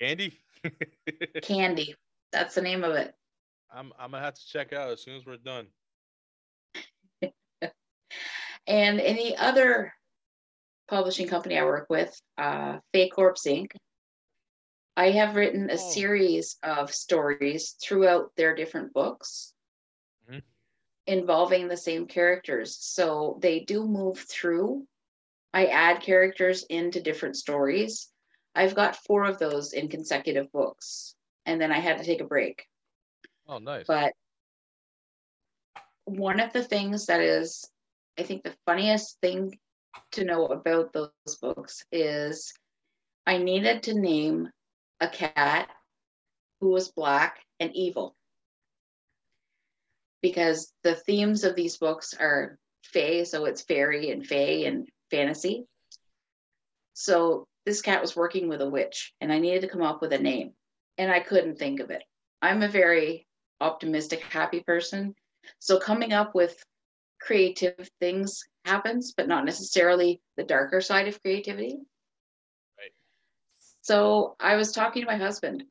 [0.00, 0.38] Candy?
[1.42, 1.94] Candy.
[2.32, 3.14] That's the name of it.
[3.72, 5.66] I'm I'm gonna have to check out as soon as we're done.
[8.66, 9.92] and any other
[10.88, 13.72] publishing company I work with, uh, Fae Corps Inc.
[14.96, 15.76] I have written a oh.
[15.76, 19.54] series of stories throughout their different books.
[21.10, 22.78] Involving the same characters.
[22.80, 24.86] So they do move through.
[25.52, 28.08] I add characters into different stories.
[28.54, 32.24] I've got four of those in consecutive books, and then I had to take a
[32.24, 32.64] break.
[33.48, 33.86] Oh, nice.
[33.88, 34.12] But
[36.04, 37.68] one of the things that is,
[38.16, 39.58] I think, the funniest thing
[40.12, 42.52] to know about those books is
[43.26, 44.48] I needed to name
[45.00, 45.68] a cat
[46.60, 48.14] who was black and evil.
[50.22, 55.64] Because the themes of these books are fae, so it's fairy and fae and fantasy.
[56.92, 60.12] So this cat was working with a witch, and I needed to come up with
[60.12, 60.52] a name,
[60.98, 62.02] and I couldn't think of it.
[62.42, 63.26] I'm a very
[63.60, 65.14] optimistic, happy person.
[65.58, 66.62] So coming up with
[67.20, 71.78] creative things happens, but not necessarily the darker side of creativity.
[72.78, 72.92] Right.
[73.82, 75.64] So I was talking to my husband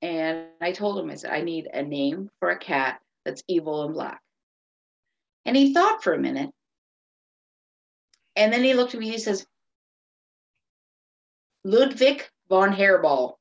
[0.00, 3.84] and I told him, I said, I need a name for a cat that's evil
[3.84, 4.20] and black.
[5.44, 6.50] And he thought for a minute.
[8.36, 9.46] And then he looked at me, he says,
[11.64, 13.34] Ludwig von Hairball.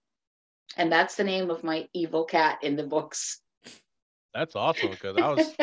[0.78, 3.42] And that's the name of my evil cat in the books.
[4.34, 5.56] That's awesome because I was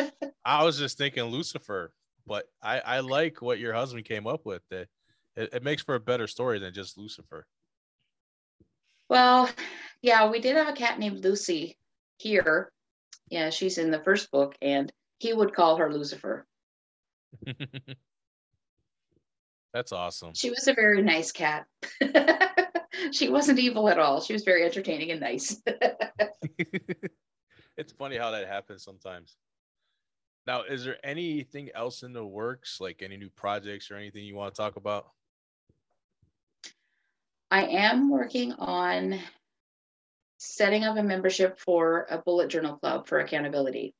[0.45, 1.91] I was just thinking Lucifer,
[2.27, 4.61] but I I like what your husband came up with.
[4.69, 4.87] That
[5.35, 7.47] it, it makes for a better story than just Lucifer.
[9.09, 9.49] Well,
[10.03, 11.77] yeah, we did have a cat named Lucy
[12.19, 12.71] here.
[13.29, 16.47] Yeah, she's in the first book, and he would call her Lucifer.
[19.73, 20.33] That's awesome.
[20.33, 21.67] She was a very nice cat.
[23.11, 24.19] she wasn't evil at all.
[24.21, 25.61] She was very entertaining and nice.
[27.77, 29.37] it's funny how that happens sometimes.
[30.47, 34.35] Now, is there anything else in the works, like any new projects or anything you
[34.35, 35.11] want to talk about?
[37.51, 39.19] I am working on
[40.39, 43.93] setting up a membership for a bullet journal club for accountability.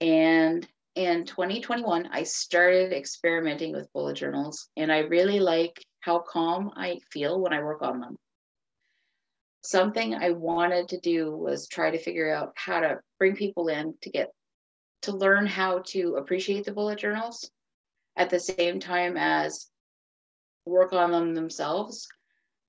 [0.00, 6.70] And in 2021, I started experimenting with bullet journals, and I really like how calm
[6.76, 8.16] I feel when I work on them.
[9.64, 13.94] Something I wanted to do was try to figure out how to bring people in
[14.02, 14.30] to get
[15.02, 17.50] to learn how to appreciate the bullet journals
[18.16, 19.68] at the same time as
[20.66, 22.06] work on them themselves.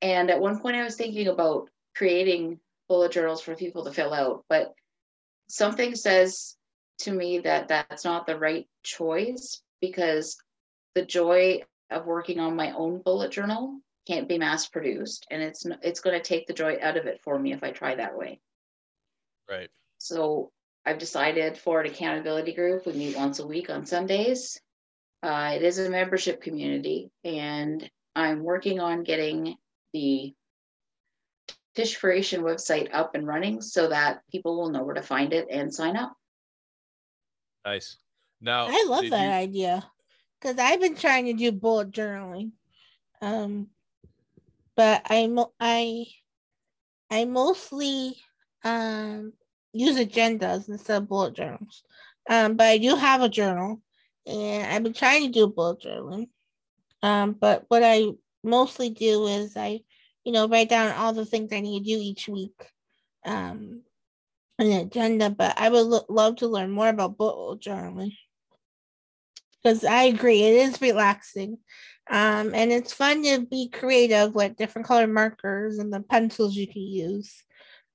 [0.01, 4.13] And at one point, I was thinking about creating bullet journals for people to fill
[4.13, 4.73] out, but
[5.47, 6.55] something says
[6.99, 10.37] to me that that's not the right choice because
[10.95, 15.65] the joy of working on my own bullet journal can't be mass produced and it's
[15.81, 18.17] it's going to take the joy out of it for me if i try that
[18.17, 18.39] way.
[19.49, 19.69] Right.
[19.97, 20.51] So
[20.85, 24.59] i've decided for an accountability group we meet once a week on sundays.
[25.21, 29.55] Uh, it is a membership community and i'm working on getting
[29.93, 30.33] the
[31.75, 35.73] Tishspiration website up and running so that people will know where to find it and
[35.73, 36.15] sign up.
[37.65, 37.97] Nice.
[38.41, 39.31] Now I love that you...
[39.31, 39.85] idea
[40.39, 42.51] because I've been trying to do bullet journaling,
[43.21, 43.67] um,
[44.75, 46.05] but I I
[47.09, 48.17] I mostly
[48.63, 49.33] um
[49.71, 51.83] use agendas instead of bullet journals.
[52.29, 53.81] Um, but I do have a journal,
[54.25, 56.27] and I've been trying to do bullet journaling.
[57.01, 58.07] Um, but what I
[58.43, 59.81] mostly do is I
[60.23, 62.69] you know, write down all the things I need to do each week.
[63.25, 63.81] Um,
[64.59, 68.13] an agenda, but I would lo- love to learn more about bullet journaling
[69.63, 71.57] because I agree it is relaxing,
[72.09, 76.67] um, and it's fun to be creative with different color markers and the pencils you
[76.67, 77.43] can use,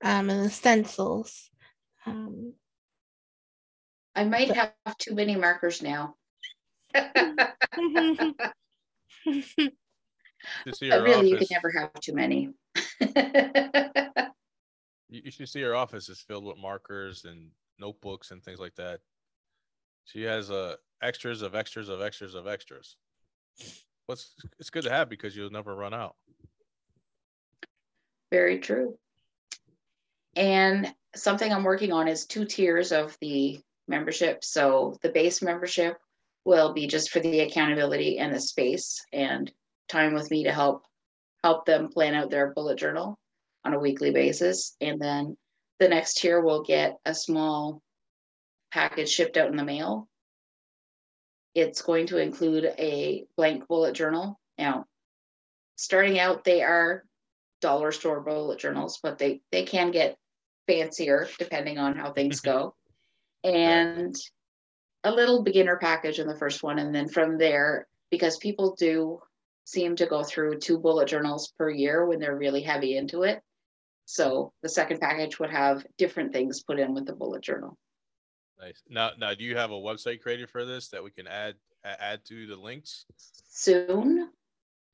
[0.03, 1.51] um, and the stencils.
[2.07, 2.55] Um,
[4.15, 6.17] I might but- have too many markers now.
[10.65, 11.31] But really, office.
[11.31, 12.51] you can never have too many.
[15.09, 19.01] you should see her office is filled with markers and notebooks and things like that.
[20.05, 22.97] She has uh extras of extras of extras of extras.
[24.07, 26.17] What's it's good to have because you'll never run out.
[28.31, 28.99] Very true.
[30.37, 34.45] And something I'm working on is two tiers of the membership.
[34.45, 35.99] So the base membership
[36.45, 39.51] will be just for the accountability and the space and
[39.89, 40.85] time with me to help
[41.43, 43.19] help them plan out their bullet journal
[43.65, 44.77] on a weekly basis.
[44.81, 45.37] And then
[45.79, 47.81] the next tier will get a small
[48.73, 50.09] package shipped out in the mail.
[51.55, 54.39] It's going to include a blank bullet journal.
[54.59, 54.85] Now,
[55.77, 57.05] starting out, they are
[57.61, 60.17] dollar store bullet journals, but they they can get
[60.67, 62.75] fancier depending on how things go.
[63.45, 64.15] and
[65.05, 69.21] a little beginner package in the first one, and then from there, because people do
[69.69, 73.43] seem to go through two bullet journals per year when they're really heavy into it.
[74.07, 77.77] So the second package would have different things put in with the bullet journal.
[78.59, 78.83] Nice.
[78.89, 81.55] Now, now, do you have a website created for this that we can add
[81.85, 83.05] add to the links?
[83.51, 84.31] Soon,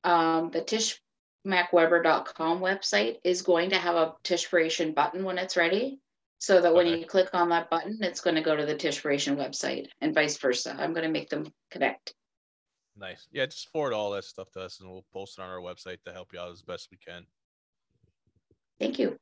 [0.03, 5.99] um, the tishmacweber.com website is going to have a Tishspiration button when it's ready,
[6.37, 6.99] so that when okay.
[6.99, 10.37] you click on that button, it's going to go to the Tishspiration website, and vice
[10.37, 10.75] versa.
[10.77, 12.13] I'm going to make them connect.
[12.97, 13.27] Nice.
[13.31, 16.01] Yeah, just forward all that stuff to us and we'll post it on our website
[16.05, 17.25] to help you out as best we can.
[18.79, 19.17] Thank you.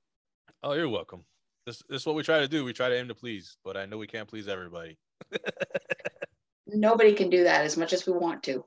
[0.61, 1.23] Oh, you're welcome.
[1.65, 2.63] This, this is what we try to do.
[2.63, 4.97] We try to aim to please, but I know we can't please everybody.
[6.67, 8.63] Nobody can do that as much as we want to.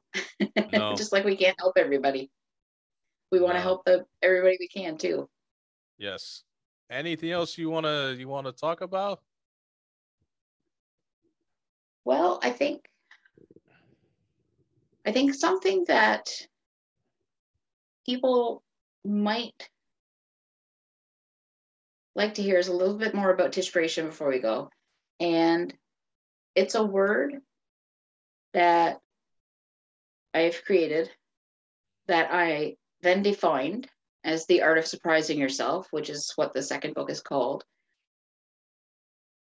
[0.73, 0.95] No.
[0.97, 2.31] just like we can't help everybody.
[3.31, 3.63] We want to no.
[3.63, 5.29] help the everybody we can too.
[5.99, 6.43] Yes.
[6.91, 9.21] Anything else you wanna you wanna talk about?
[12.05, 12.89] Well, I think
[15.07, 16.29] I think something that
[18.05, 18.65] people
[19.05, 19.71] might
[22.17, 24.69] like to hear is a little bit more about Tishspiration before we go.
[25.21, 25.73] And
[26.57, 27.37] it's a word
[28.53, 28.99] that
[30.35, 31.09] I've created
[32.09, 33.89] that I then defined
[34.25, 37.65] as The Art of Surprising Yourself, which is what the second book is called.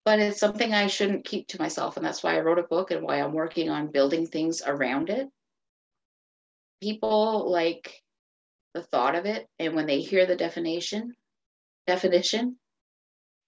[0.06, 1.98] But it's something I shouldn't keep to myself.
[1.98, 5.10] And that's why I wrote a book and why I'm working on building things around
[5.10, 5.28] it.
[6.82, 8.02] People like
[8.74, 9.46] the thought of it.
[9.60, 11.14] And when they hear the definition,
[11.86, 12.56] definition,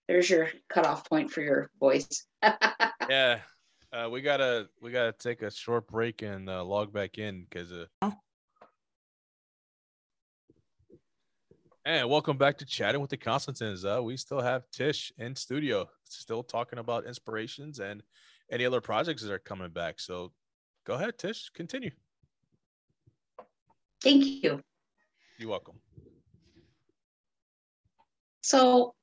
[0.06, 2.26] there's your cutoff point for your voice.
[3.10, 3.40] yeah.
[3.92, 7.72] Uh, we gotta we gotta take a short break and uh, log back in because
[7.72, 8.10] uh,
[11.84, 13.84] And welcome back to chatting with the Constantins.
[13.84, 18.00] Uh, we still have Tish in studio, still talking about inspirations and
[18.50, 19.98] any other projects that are coming back.
[19.98, 20.30] So
[20.86, 21.90] go ahead, Tish, continue.
[24.04, 24.60] Thank you.
[25.38, 25.76] You're welcome.
[28.42, 28.94] So,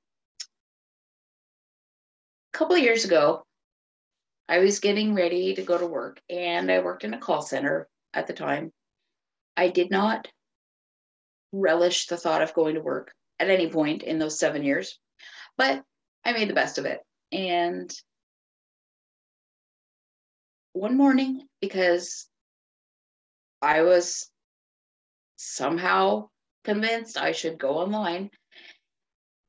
[2.54, 3.44] a couple of years ago,
[4.48, 7.88] I was getting ready to go to work and I worked in a call center
[8.14, 8.72] at the time.
[9.58, 10.28] I did not
[11.52, 15.00] relish the thought of going to work at any point in those seven years,
[15.58, 15.84] but
[16.24, 17.00] I made the best of it.
[17.32, 17.92] And
[20.74, 22.28] one morning, because
[23.64, 24.31] I was
[25.42, 26.30] somehow
[26.64, 28.30] convinced I should go online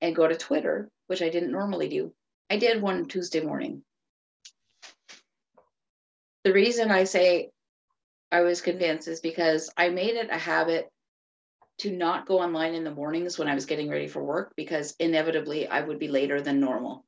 [0.00, 2.12] and go to Twitter, which I didn't normally do.
[2.50, 3.82] I did one Tuesday morning.
[6.44, 7.50] The reason I say
[8.30, 10.88] I was convinced is because I made it a habit
[11.78, 14.94] to not go online in the mornings when I was getting ready for work because
[14.98, 17.04] inevitably I would be later than normal.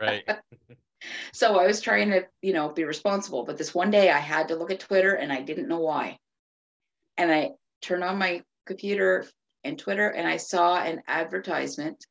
[0.00, 0.24] right.
[1.32, 3.44] so I was trying to, you know, be responsible.
[3.44, 6.18] But this one day I had to look at Twitter and I didn't know why.
[7.16, 7.50] And I
[7.82, 9.26] turned on my computer
[9.64, 12.06] and Twitter and I saw an advertisement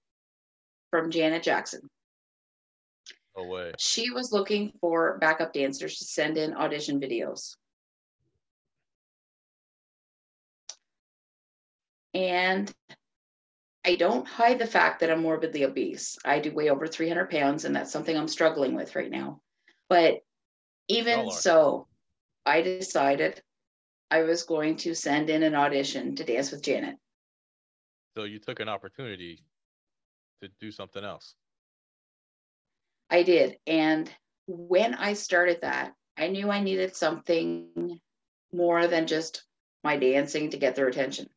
[0.92, 1.90] from Janet Jackson.
[3.36, 3.72] No way.
[3.80, 7.56] She was looking for backup dancers to send in audition videos.
[12.14, 12.72] And
[13.86, 16.18] I don't hide the fact that I'm morbidly obese.
[16.26, 19.40] I do weigh over 300 pounds, and that's something I'm struggling with right now.
[19.90, 20.20] But
[20.90, 21.88] even so,
[22.46, 23.42] I decided
[24.12, 26.98] I was going to send in an audition to dance with Janet.
[28.16, 29.42] So you took an opportunity
[30.42, 31.34] to do something else.
[33.10, 33.58] I did.
[33.66, 34.12] And
[34.48, 38.00] when I started that, I knew I needed something
[38.52, 39.46] more than just
[39.84, 41.28] my dancing to get their attention.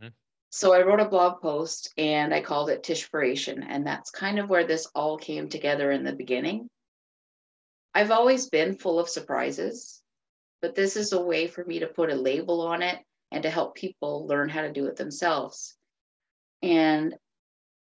[0.00, 0.10] Mm-hmm.
[0.50, 3.64] So I wrote a blog post and I called it Tishspiration.
[3.68, 6.68] And that's kind of where this all came together in the beginning.
[7.94, 10.01] I've always been full of surprises,
[10.62, 12.98] but this is a way for me to put a label on it
[13.32, 15.74] and to help people learn how to do it themselves.
[16.62, 17.14] And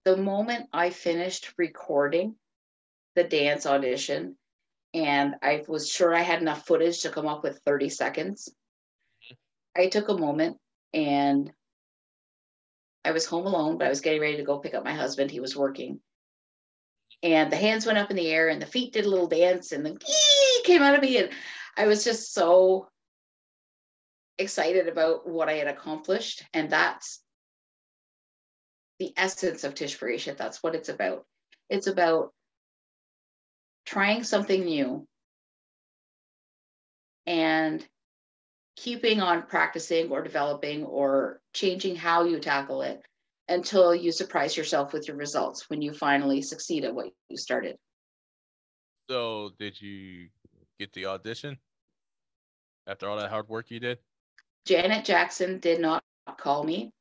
[0.04, 2.34] the moment I finished recording
[3.14, 4.36] the dance audition,
[4.94, 8.48] and I was sure I had enough footage to come up with 30 seconds,
[9.76, 10.56] I took a moment
[10.94, 11.52] and
[13.04, 15.30] I was home alone, but I was getting ready to go pick up my husband.
[15.30, 16.00] He was working.
[17.22, 19.72] And the hands went up in the air and the feet did a little dance
[19.72, 19.98] and the
[20.64, 21.18] came out of me.
[21.18, 21.30] And
[21.76, 22.88] I was just so
[24.38, 26.44] excited about what I had accomplished.
[26.52, 27.22] And that's
[28.98, 30.36] the essence of Tishspiration.
[30.36, 31.24] That's what it's about.
[31.70, 32.32] It's about
[33.86, 35.06] trying something new
[37.26, 37.86] and
[38.76, 43.00] keeping on practicing or developing or changing how you tackle it
[43.48, 47.76] until you surprise yourself with your results when you finally succeed at what you started.
[49.10, 50.28] So, did you
[50.82, 51.56] get the audition
[52.88, 53.98] after all that hard work you did?
[54.66, 56.02] Janet Jackson did not
[56.38, 56.92] call me,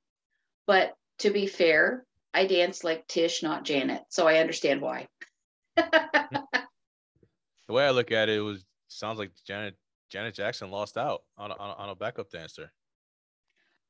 [0.68, 5.08] but to be fair, I danced like Tish, not Janet, so I understand why.
[5.76, 6.58] the
[7.70, 9.76] way I look at it, it was sounds like Janet
[10.10, 12.72] Janet Jackson lost out on a, on a backup dancer.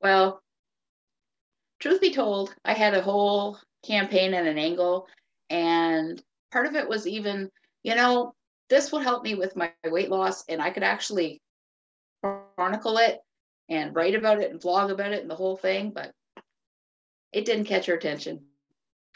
[0.01, 0.41] Well,
[1.79, 5.07] truth be told, I had a whole campaign and an angle,
[5.49, 6.21] and
[6.51, 7.49] part of it was even,
[7.83, 8.33] you know,
[8.71, 11.39] this would help me with my weight loss, and I could actually
[12.23, 13.19] chronicle it
[13.69, 16.11] and write about it and vlog about it and the whole thing, but
[17.31, 18.45] it didn't catch her attention.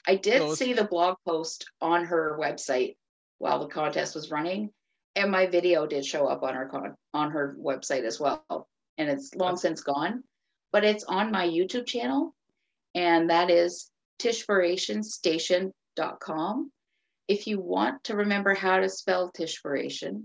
[0.08, 2.96] I did see the blog post on her website
[3.40, 4.70] while the contest was running,
[5.16, 9.36] and my video did show up on her on her website as well and it's
[9.36, 10.24] long since gone
[10.72, 12.34] but it's on my youtube channel
[12.94, 13.90] and that is
[14.20, 16.72] tishspirationstation.com
[17.28, 20.24] if you want to remember how to spell tishspiration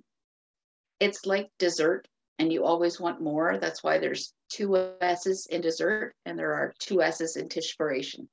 [0.99, 2.07] it's like dessert
[2.39, 3.59] and you always want more.
[3.59, 8.27] That's why there's two s's in dessert and there are two s's in tishspiration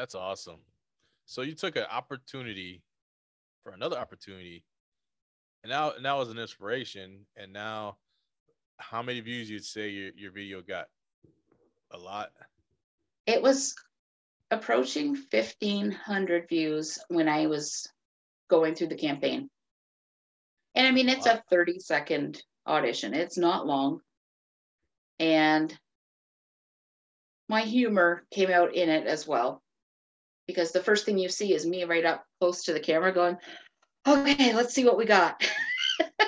[0.00, 0.60] that's awesome.
[1.26, 2.82] So you took an opportunity
[3.62, 4.64] for another opportunity
[5.62, 7.26] and now now was an inspiration.
[7.36, 7.98] And now
[8.78, 10.86] how many views you'd say your, your video got?
[11.92, 12.30] A lot.
[13.26, 13.74] It was
[14.50, 17.88] approaching 1500 views when I was
[18.48, 19.48] going through the campaign.
[20.74, 24.00] And I mean, it's a 30 second audition, it's not long.
[25.18, 25.76] And
[27.48, 29.62] my humor came out in it as well.
[30.46, 33.36] Because the first thing you see is me right up close to the camera going,
[34.06, 35.40] okay, let's see what we got.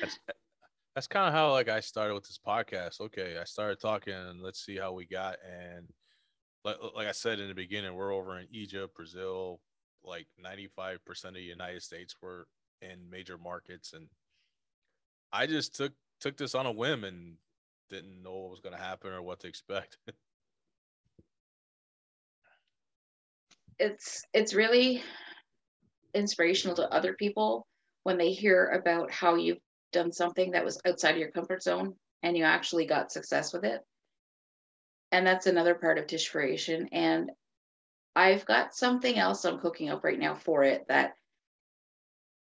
[0.00, 0.18] that's
[0.94, 3.00] that's kind of how like I started with this podcast.
[3.00, 5.36] Okay, I started talking let's see how we got.
[5.44, 5.88] And
[6.64, 9.60] like, like I said in the beginning, we're over in Egypt, Brazil,
[10.04, 12.46] like 95% of the United States were
[12.80, 13.92] in major markets.
[13.92, 14.06] And
[15.32, 17.36] I just took took this on a whim and
[17.90, 19.98] didn't know what was gonna happen or what to expect.
[23.80, 25.02] it's it's really
[26.14, 27.66] inspirational to other people
[28.04, 29.58] when they hear about how you've
[29.94, 33.64] done something that was outside of your comfort zone and you actually got success with
[33.64, 33.80] it.
[35.12, 36.88] And that's another part of Tishspiration.
[36.92, 37.30] And
[38.16, 41.12] I've got something else I'm cooking up right now for it that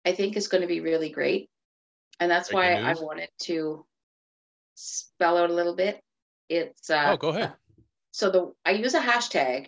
[0.06, 1.50] I think is going to be really great.
[2.20, 3.00] And that's Breaking why news.
[3.00, 3.86] I wanted to
[4.76, 6.02] spell out a little bit.
[6.50, 7.54] It's uh, oh, go ahead.
[8.12, 9.68] So the I use a hashtag.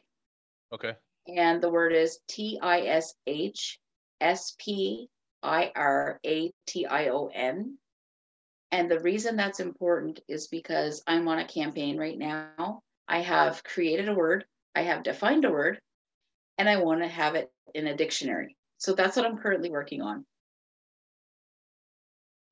[0.73, 0.93] Okay.
[1.27, 3.79] And the word is T I S H
[4.21, 5.09] S P
[5.43, 7.77] I R A T I O N.
[8.71, 12.81] And the reason that's important is because I'm on a campaign right now.
[13.07, 15.79] I have created a word, I have defined a word,
[16.57, 18.57] and I want to have it in a dictionary.
[18.77, 20.25] So that's what I'm currently working on.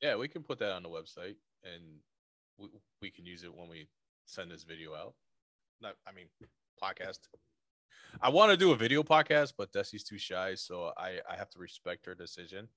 [0.02, 1.84] Yeah, we can put that on the website and
[2.58, 2.70] we,
[3.02, 3.88] we can use it when we
[4.26, 5.14] send this video out.
[5.82, 6.28] Not, I mean,
[6.82, 7.20] podcast.
[8.22, 11.50] I want to do a video podcast, but Desi's too shy, so I I have
[11.52, 12.68] to respect her decision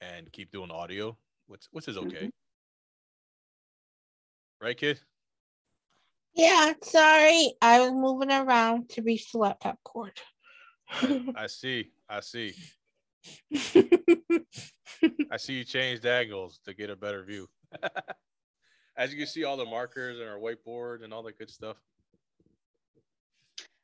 [0.00, 2.26] and keep doing audio, which which is okay.
[2.26, 2.28] Mm-hmm.
[4.62, 5.00] Right, kid?
[6.34, 7.54] Yeah, sorry.
[7.60, 10.20] I was moving around to reach the laptop cord.
[11.34, 11.90] I see.
[12.08, 12.54] I see.
[15.30, 17.48] I see you changed angles to get a better view.
[18.96, 21.76] As you can see, all the markers and our whiteboard and all that good stuff.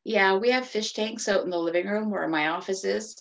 [0.07, 3.17] Yeah, we have fish tanks out in the living room where my office is.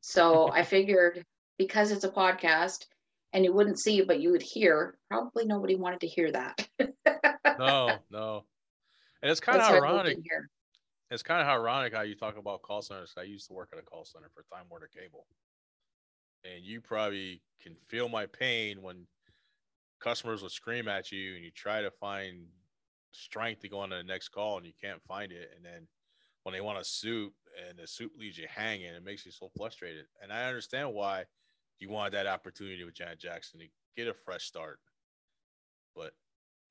[0.00, 1.22] So I figured
[1.58, 2.86] because it's a podcast
[3.34, 6.66] and you wouldn't see, but you would hear, probably nobody wanted to hear that.
[7.58, 8.44] no, no.
[9.20, 10.20] And it's kind of ironic.
[11.10, 13.12] It's kind of ironic how you talk about call centers.
[13.18, 15.26] I used to work at a call center for Time Warner Cable.
[16.44, 19.06] And you probably can feel my pain when
[20.00, 22.46] customers will scream at you and you try to find
[23.12, 25.50] strength to go on to the next call and you can't find it.
[25.54, 25.86] And then
[26.42, 27.32] when they want a soup
[27.68, 30.06] and the soup leaves you hanging, it makes you so frustrated.
[30.22, 31.24] And I understand why
[31.78, 33.66] you wanted that opportunity with Janet Jackson to
[33.96, 34.78] get a fresh start.
[35.94, 36.12] But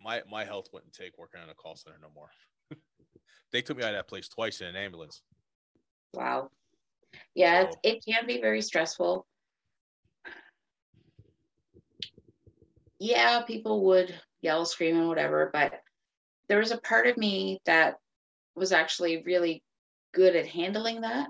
[0.02, 2.30] my my health wouldn't take working on a call center no more.
[3.52, 5.22] they took me out of that place twice in an ambulance.
[6.14, 6.50] Wow.
[7.36, 9.26] Yeah, so, it can be very stressful.
[13.00, 15.82] Yeah, people would yell, scream, and whatever, but
[16.48, 17.98] there was a part of me that
[18.56, 19.64] was actually really
[20.14, 21.30] good at handling that.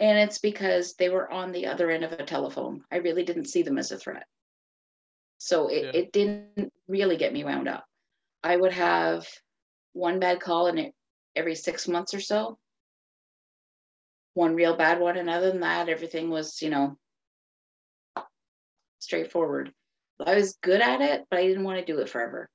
[0.00, 2.84] And it's because they were on the other end of a telephone.
[2.90, 4.26] I really didn't see them as a threat.
[5.38, 6.00] So it, yeah.
[6.00, 7.84] it didn't really get me wound up.
[8.42, 9.26] I would have
[9.92, 10.94] one bad call in it
[11.34, 12.58] every six months or so.
[14.34, 15.16] One real bad one.
[15.16, 16.96] And other than that, everything was, you know,
[19.00, 19.72] straightforward.
[20.24, 22.48] I was good at it, but I didn't want to do it forever.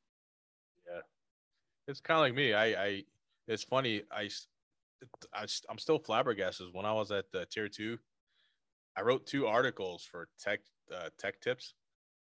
[0.88, 1.01] Yeah.
[1.88, 2.54] It's kind of like me.
[2.54, 3.04] I, I
[3.48, 4.04] it's funny.
[4.12, 4.30] I,
[5.34, 6.68] I I'm still flabbergasted.
[6.72, 7.98] When I was at the tier two,
[8.96, 10.60] I wrote two articles for tech
[10.94, 11.74] uh, tech tips,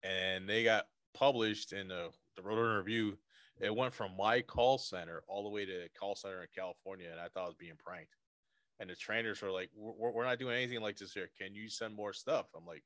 [0.03, 3.17] and they got published in the the Rotor Review.
[3.59, 7.19] It went from my call center all the way to call center in California, and
[7.19, 8.15] I thought I was being pranked.
[8.79, 11.29] And the trainers were like, we're, "We're not doing anything like this here.
[11.37, 12.83] Can you send more stuff?" I'm like,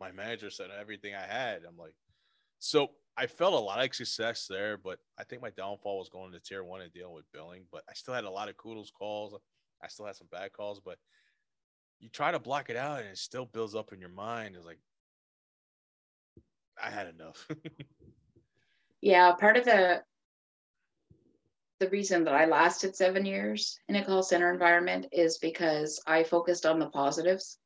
[0.00, 1.94] "My manager sent everything I had." I'm like,
[2.62, 6.30] so I felt a lot of success there, but I think my downfall was going
[6.30, 7.64] to tier one and dealing with billing.
[7.72, 9.34] But I still had a lot of kudos calls.
[9.82, 10.96] I still had some bad calls, but
[11.98, 14.54] you try to block it out and it still builds up in your mind.
[14.54, 14.78] It's like
[16.80, 17.48] I had enough.
[19.00, 20.02] yeah, part of the
[21.80, 26.22] the reason that I lasted seven years in a call center environment is because I
[26.22, 27.58] focused on the positives.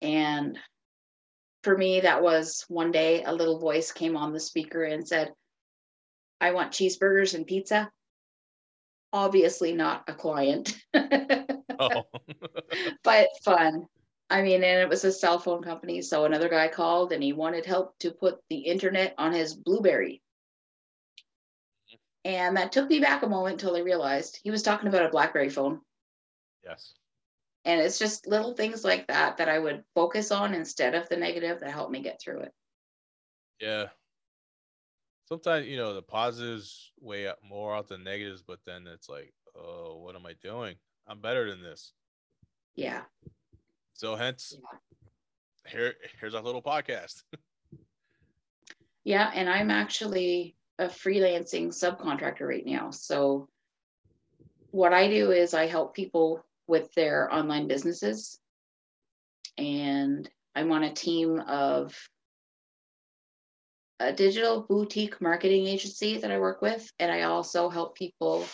[0.00, 0.58] And
[1.62, 5.32] for me, that was one day a little voice came on the speaker and said,
[6.40, 7.90] I want cheeseburgers and pizza.
[9.12, 12.04] Obviously, not a client, oh.
[13.04, 13.86] but fun.
[14.30, 16.00] I mean, and it was a cell phone company.
[16.02, 20.22] So another guy called and he wanted help to put the internet on his Blueberry.
[22.24, 25.08] And that took me back a moment until I realized he was talking about a
[25.08, 25.80] Blackberry phone.
[26.64, 26.94] Yes.
[27.64, 31.16] And it's just little things like that that I would focus on instead of the
[31.16, 32.52] negative that helped me get through it.
[33.60, 33.86] Yeah.
[35.28, 39.32] Sometimes, you know, the positives weigh up more out than negatives, but then it's like,
[39.54, 40.76] oh, what am I doing?
[41.06, 41.92] I'm better than this.
[42.74, 43.02] Yeah.
[43.92, 44.56] So hence
[45.66, 47.22] here here's our little podcast.
[49.02, 52.90] Yeah, and I'm actually a freelancing subcontractor right now.
[52.90, 53.48] So
[54.72, 58.38] what I do is I help people with their online businesses.
[59.58, 61.94] And I'm on a team of
[63.98, 66.90] a digital boutique marketing agency that I work with.
[66.98, 68.46] And I also help people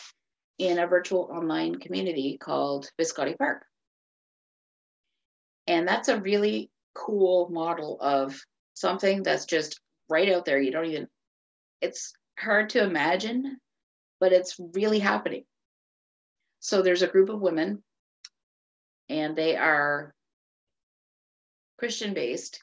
[0.59, 3.65] in a virtual online community called Biscotti Park.
[5.69, 8.41] And that's a really cool model of
[8.75, 10.61] something that's just right out there.
[10.61, 11.07] You don't even,
[11.81, 13.59] it's hard to imagine,
[14.19, 15.45] but it's really happening.
[16.61, 17.83] So there's a group of women,
[19.09, 20.15] and they are
[21.79, 22.63] Christian based,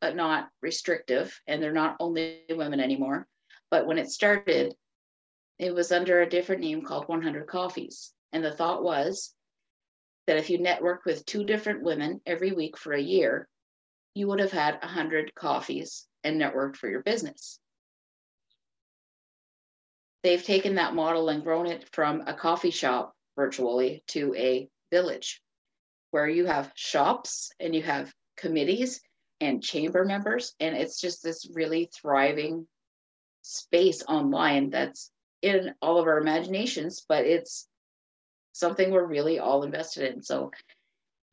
[0.00, 1.38] but not restrictive.
[1.46, 3.26] And they're not only women anymore.
[3.70, 4.74] But when it started,
[5.58, 8.12] it was under a different name called 100 Coffees.
[8.32, 9.34] And the thought was
[10.26, 13.48] that if you networked with two different women every week for a year,
[14.14, 17.58] you would have had 100 coffees and networked for your business.
[20.22, 25.40] They've taken that model and grown it from a coffee shop virtually to a village
[26.16, 29.02] where you have shops and you have committees
[29.42, 30.54] and chamber members.
[30.60, 32.66] And it's just this really thriving
[33.42, 35.10] space online that's
[35.42, 37.68] in all of our imaginations, but it's
[38.54, 40.22] something we're really all invested in.
[40.22, 40.52] So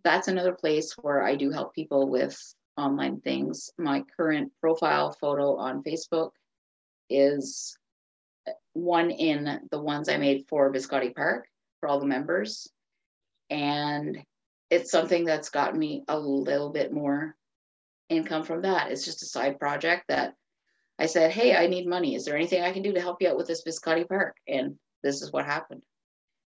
[0.03, 2.37] that's another place where I do help people with
[2.75, 3.69] online things.
[3.77, 6.31] My current profile photo on Facebook
[7.09, 7.77] is
[8.73, 11.47] one in the ones I made for Biscotti Park
[11.79, 12.67] for all the members.
[13.49, 14.21] And
[14.73, 17.35] it's something that's gotten me a little bit more
[18.09, 18.91] income from that.
[18.91, 20.33] It's just a side project that
[20.97, 22.15] I said, Hey, I need money.
[22.15, 24.35] Is there anything I can do to help you out with this Biscotti Park?
[24.47, 25.83] And this is what happened.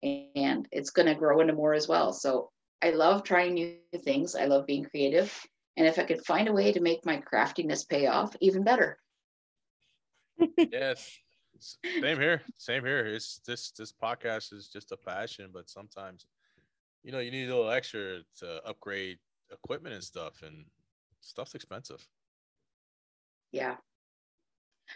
[0.02, 2.14] And it's going to grow into more as well.
[2.14, 2.50] So
[2.82, 4.34] I love trying new things.
[4.34, 5.38] I love being creative.
[5.76, 8.98] And if I could find a way to make my craftiness pay off, even better.
[10.56, 11.18] yes.
[11.58, 12.40] Same here.
[12.56, 13.06] Same here.
[13.06, 16.26] It's this this podcast is just a passion, but sometimes,
[17.06, 19.18] you know, you need a little extra to upgrade
[19.52, 20.64] equipment and stuff, and
[21.20, 22.04] stuff's expensive.
[23.52, 23.76] Yeah.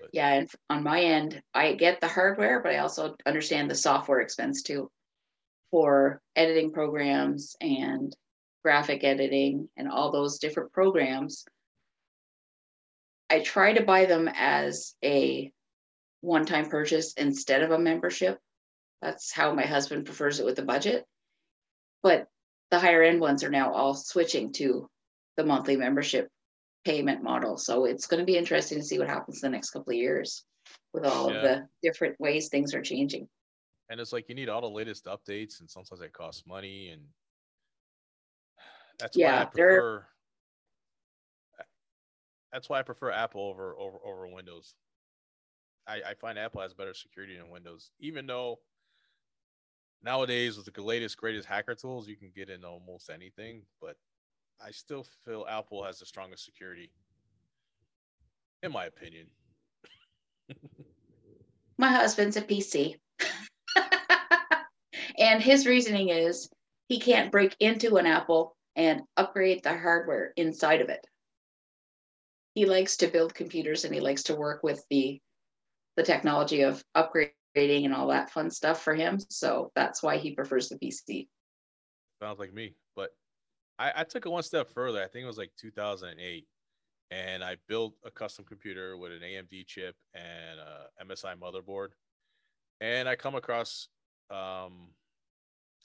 [0.00, 3.76] But, yeah, and on my end, I get the hardware, but I also understand the
[3.76, 4.90] software expense too
[5.70, 8.14] for editing programs and
[8.64, 11.44] graphic editing and all those different programs.
[13.30, 15.52] I try to buy them as a
[16.22, 18.40] one time purchase instead of a membership.
[19.00, 21.06] That's how my husband prefers it with the budget.
[22.02, 22.28] But
[22.70, 24.88] the higher end ones are now all switching to
[25.36, 26.28] the monthly membership
[26.84, 27.56] payment model.
[27.56, 29.98] So it's going to be interesting to see what happens in the next couple of
[29.98, 30.44] years
[30.92, 31.36] with all yeah.
[31.36, 33.28] of the different ways things are changing.
[33.90, 36.90] And it's like you need all the latest updates, and sometimes it costs money.
[36.92, 37.02] And
[38.98, 40.06] that's yeah, why I prefer.
[42.52, 44.74] That's why I prefer Apple over over over Windows.
[45.88, 48.60] I, I find Apple has better security than Windows, even though
[50.02, 53.96] nowadays with the latest greatest hacker tools you can get in almost anything but
[54.64, 56.90] i still feel apple has the strongest security.
[58.62, 59.26] In my opinion.
[61.78, 62.96] My husband's a pc
[65.18, 66.48] and his reasoning is
[66.88, 71.06] he can't break into an apple and upgrade the hardware inside of it.
[72.54, 75.20] He likes to build computers and he likes to work with the
[75.96, 79.18] the technology of upgrading and all that fun stuff for him.
[79.28, 81.28] So that's why he prefers the PC.
[82.22, 83.10] Sounds like me, but
[83.78, 85.02] I, I took it one step further.
[85.02, 86.46] I think it was like 2008,
[87.10, 91.88] and I built a custom computer with an AMD chip and a MSI motherboard,
[92.80, 93.88] and I come across
[94.30, 94.88] um,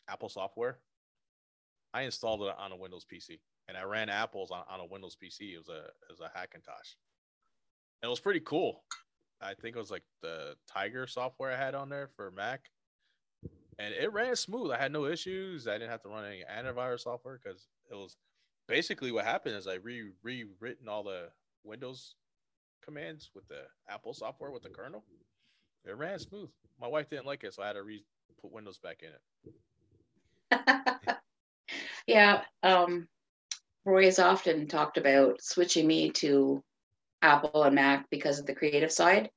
[0.09, 0.79] Apple software.
[1.93, 3.39] I installed it on a Windows PC,
[3.69, 5.53] and I ran Apple's on, on a Windows PC.
[5.53, 6.95] It was a it was a Hackintosh.
[8.01, 8.83] And it was pretty cool.
[9.45, 12.61] I think it was like the Tiger software I had on there for Mac,
[13.77, 14.71] and it ran smooth.
[14.71, 15.67] I had no issues.
[15.67, 18.17] I didn't have to run any antivirus software because it was
[18.67, 21.29] basically what happened is I re rewritten all the
[21.63, 22.15] Windows
[22.83, 25.03] commands with the Apple software with the kernel.
[25.85, 26.49] It ran smooth.
[26.81, 28.03] My wife didn't like it, so I had to re
[28.41, 29.09] put Windows back in
[30.59, 31.17] it.
[32.07, 33.07] yeah, um,
[33.85, 36.63] Roy has often talked about switching me to
[37.21, 39.29] Apple and Mac because of the creative side,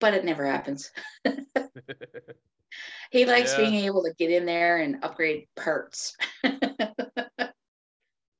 [0.00, 0.90] but it never happens.
[3.10, 3.56] he likes Yeah.
[3.58, 6.16] being able to get in there and upgrade parts.
[6.42, 7.52] the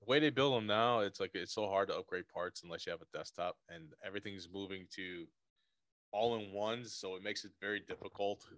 [0.07, 2.93] way they build them now, it's like it's so hard to upgrade parts unless you
[2.93, 5.27] have a desktop, and everything's moving to
[6.13, 8.49] all in ones, so it makes it very difficult.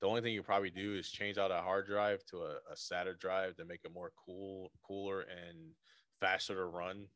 [0.00, 2.74] The only thing you probably do is change out a hard drive to a, a
[2.74, 5.74] SATA drive to make it more cool, cooler, and
[6.20, 7.06] faster to run.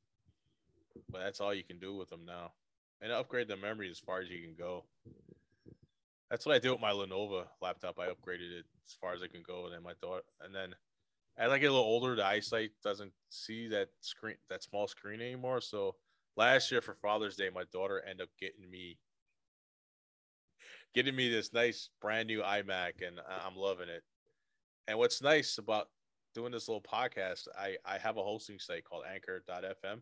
[1.11, 2.53] But that's all you can do with them now,
[3.01, 4.85] and upgrade the memory as far as you can go.
[6.31, 7.99] That's what I did with my Lenovo laptop.
[7.99, 10.75] I upgraded it as far as I can go, and then my daughter, and then
[11.37, 15.21] as I get a little older, the eyesight doesn't see that screen, that small screen
[15.21, 15.61] anymore.
[15.61, 15.97] So
[16.37, 18.99] last year for Father's Day, my daughter ended up getting me,
[20.95, 24.03] getting me this nice brand new iMac, and I'm loving it.
[24.87, 25.89] And what's nice about
[26.35, 30.01] doing this little podcast, I I have a hosting site called Anchor.fm.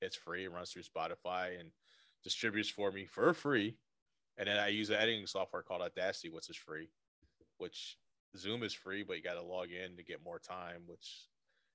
[0.00, 0.44] It's free.
[0.44, 1.70] It runs through Spotify and
[2.24, 3.76] distributes for me for free.
[4.36, 6.88] And then I use an editing software called Audacity, which is free,
[7.58, 7.98] which
[8.36, 11.26] Zoom is free, but you got to log in to get more time, which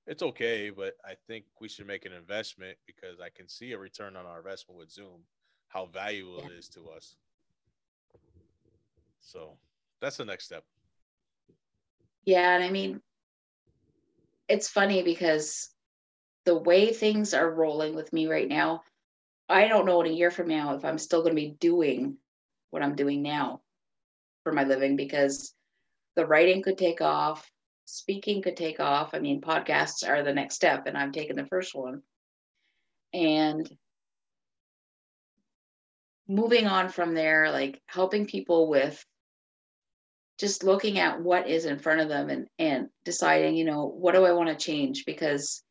[0.06, 0.70] it's okay.
[0.70, 4.26] But I think we should make an investment because I can see a return on
[4.26, 5.20] our investment with Zoom,
[5.68, 7.16] how valuable it is to us.
[9.20, 9.56] So
[10.00, 10.64] that's the next step.
[12.24, 13.00] Yeah, and I mean,
[14.48, 15.70] it's funny because
[16.44, 18.82] the way things are rolling with me right now,
[19.48, 22.16] I don't know in a year from now if I'm still going to be doing
[22.70, 23.60] what I'm doing now
[24.42, 25.54] for my living because
[26.16, 27.50] the writing could take off,
[27.84, 29.14] speaking could take off.
[29.14, 32.02] I mean, podcasts are the next step, and I'm taking the first one.
[33.12, 33.68] And
[36.26, 39.04] moving on from there, like helping people with
[40.38, 44.14] just looking at what is in front of them and and deciding you know what
[44.14, 45.62] do i want to change because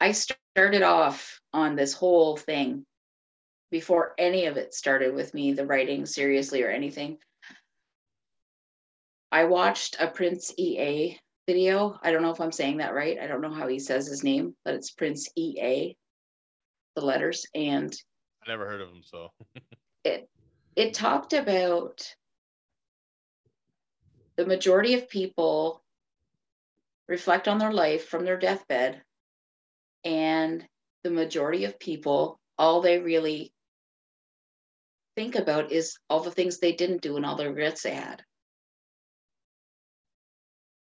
[0.00, 2.84] i started off on this whole thing
[3.70, 7.18] before any of it started with me the writing seriously or anything.
[9.32, 11.98] I watched a prince ea video.
[12.02, 13.18] I don't know if i'm saying that right.
[13.18, 15.96] I don't know how he says his name but it's prince ea
[16.94, 17.94] the letters and
[18.46, 19.30] I never heard of him, so.
[20.04, 20.28] It
[20.76, 22.14] it talked about
[24.36, 25.82] the majority of people
[27.08, 29.02] reflect on their life from their deathbed
[30.06, 30.64] and
[31.04, 33.52] the majority of people all they really
[35.16, 38.22] think about is all the things they didn't do and all the regrets they had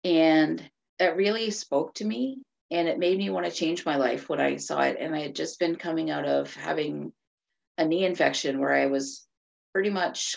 [0.04, 2.40] and that really spoke to me
[2.72, 5.20] and it made me want to change my life when i saw it and i
[5.20, 7.12] had just been coming out of having
[7.82, 9.26] a knee infection where I was
[9.74, 10.36] pretty much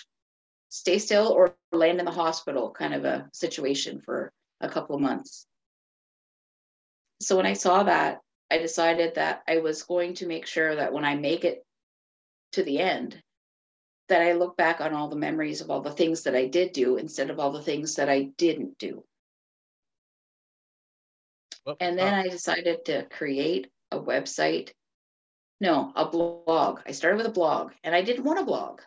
[0.70, 5.02] stay still or land in the hospital kind of a situation for a couple of
[5.02, 5.46] months.
[7.20, 8.20] So when I saw that,
[8.54, 11.66] I decided that I was going to make sure that when I make it
[12.52, 13.20] to the end,
[14.08, 16.72] that I look back on all the memories of all the things that I did
[16.72, 19.02] do instead of all the things that I didn't do.
[21.66, 24.70] Well, And then uh, I decided to create a website.
[25.60, 26.78] No, a blog.
[26.86, 28.82] I started with a blog and I didn't want a blog.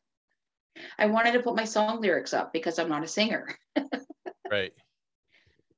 [0.97, 3.49] I wanted to put my song lyrics up because I'm not a singer.
[4.49, 4.71] right.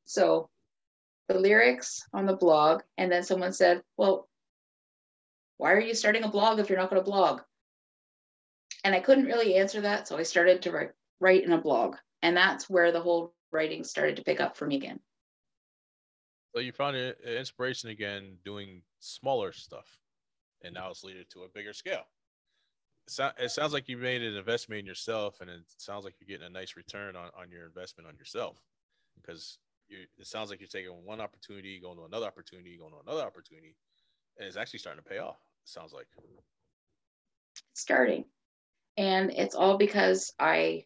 [0.06, 0.48] So
[1.30, 4.28] the lyrics on the blog, and then someone said, Well,
[5.58, 7.42] why are you starting a blog if you're not going to blog?
[8.84, 10.08] And I couldn't really answer that.
[10.08, 11.96] So I started to write, write in a blog.
[12.22, 15.00] And that's where the whole writing started to pick up for me again.
[16.56, 20.00] So you found i- uh, inspiration again doing smaller stuff,
[20.64, 22.04] and now it's leading to a bigger scale.
[23.08, 26.28] It, it sounds like you made an investment in yourself, and it sounds like you're
[26.28, 28.58] getting a nice return on, on your investment on yourself,
[29.22, 29.60] because
[29.90, 33.26] you, it sounds like you're taking one opportunity, going to another opportunity, going to another
[33.26, 33.76] opportunity,
[34.38, 35.38] and it's actually starting to pay off.
[35.64, 36.08] It sounds like.
[37.74, 38.26] starting.
[38.98, 40.86] And it's all because I,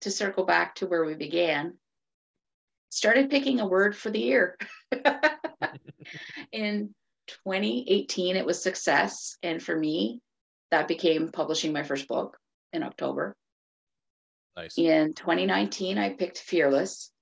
[0.00, 1.74] to circle back to where we began,
[2.90, 4.56] started picking a word for the year.
[6.52, 6.94] In
[7.28, 9.36] 2018, it was success.
[9.42, 10.20] And for me,
[10.70, 12.38] that became publishing my first book
[12.72, 13.36] in October.
[14.56, 14.76] Nice.
[14.76, 17.12] In 2019, I picked Fearless.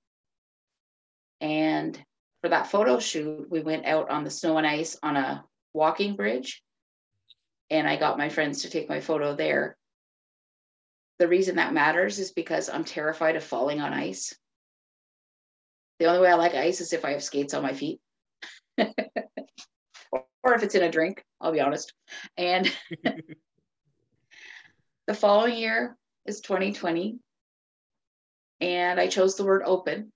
[1.41, 1.99] And
[2.41, 6.15] for that photo shoot, we went out on the snow and ice on a walking
[6.15, 6.61] bridge.
[7.69, 9.77] And I got my friends to take my photo there.
[11.19, 14.35] The reason that matters is because I'm terrified of falling on ice.
[15.99, 17.99] The only way I like ice is if I have skates on my feet.
[18.77, 21.93] or if it's in a drink, I'll be honest.
[22.37, 22.71] And
[25.07, 27.17] the following year is 2020
[28.61, 30.11] and I chose the word open.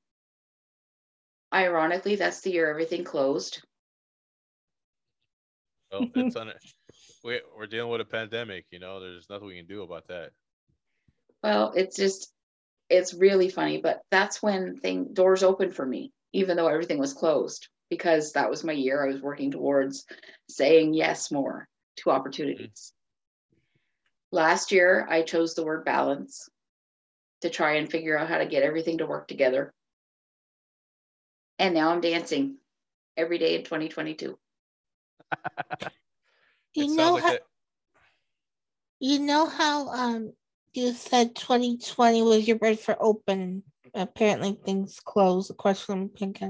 [1.53, 3.61] Ironically, that's the year everything closed.
[5.91, 6.51] Well, it's on
[7.23, 10.31] we, we're dealing with a pandemic, you know, there's nothing we can do about that.
[11.43, 12.31] Well, it's just
[12.89, 17.13] it's really funny, but that's when thing doors open for me, even though everything was
[17.13, 19.03] closed, because that was my year.
[19.03, 20.05] I was working towards
[20.49, 22.93] saying yes more to opportunities.
[23.53, 24.37] Mm-hmm.
[24.37, 26.49] Last year, I chose the word balance
[27.41, 29.73] to try and figure out how to get everything to work together.
[31.61, 32.57] And now I'm dancing
[33.15, 34.35] every day in 2022.
[36.73, 37.37] you know like how,
[38.99, 40.33] you know how um
[40.73, 43.61] you said 2020 was your birth for open.
[43.93, 46.41] Apparently things closed, of course, from Pink.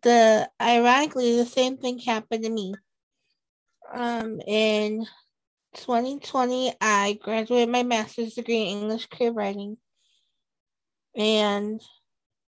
[0.00, 2.72] The ironically, the same thing happened to me.
[3.92, 5.06] Um, in
[5.74, 9.76] 2020, I graduated my master's degree in English creative writing,
[11.14, 11.82] and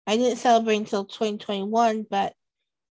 [0.10, 2.08] I didn't celebrate until 2021.
[2.10, 2.34] But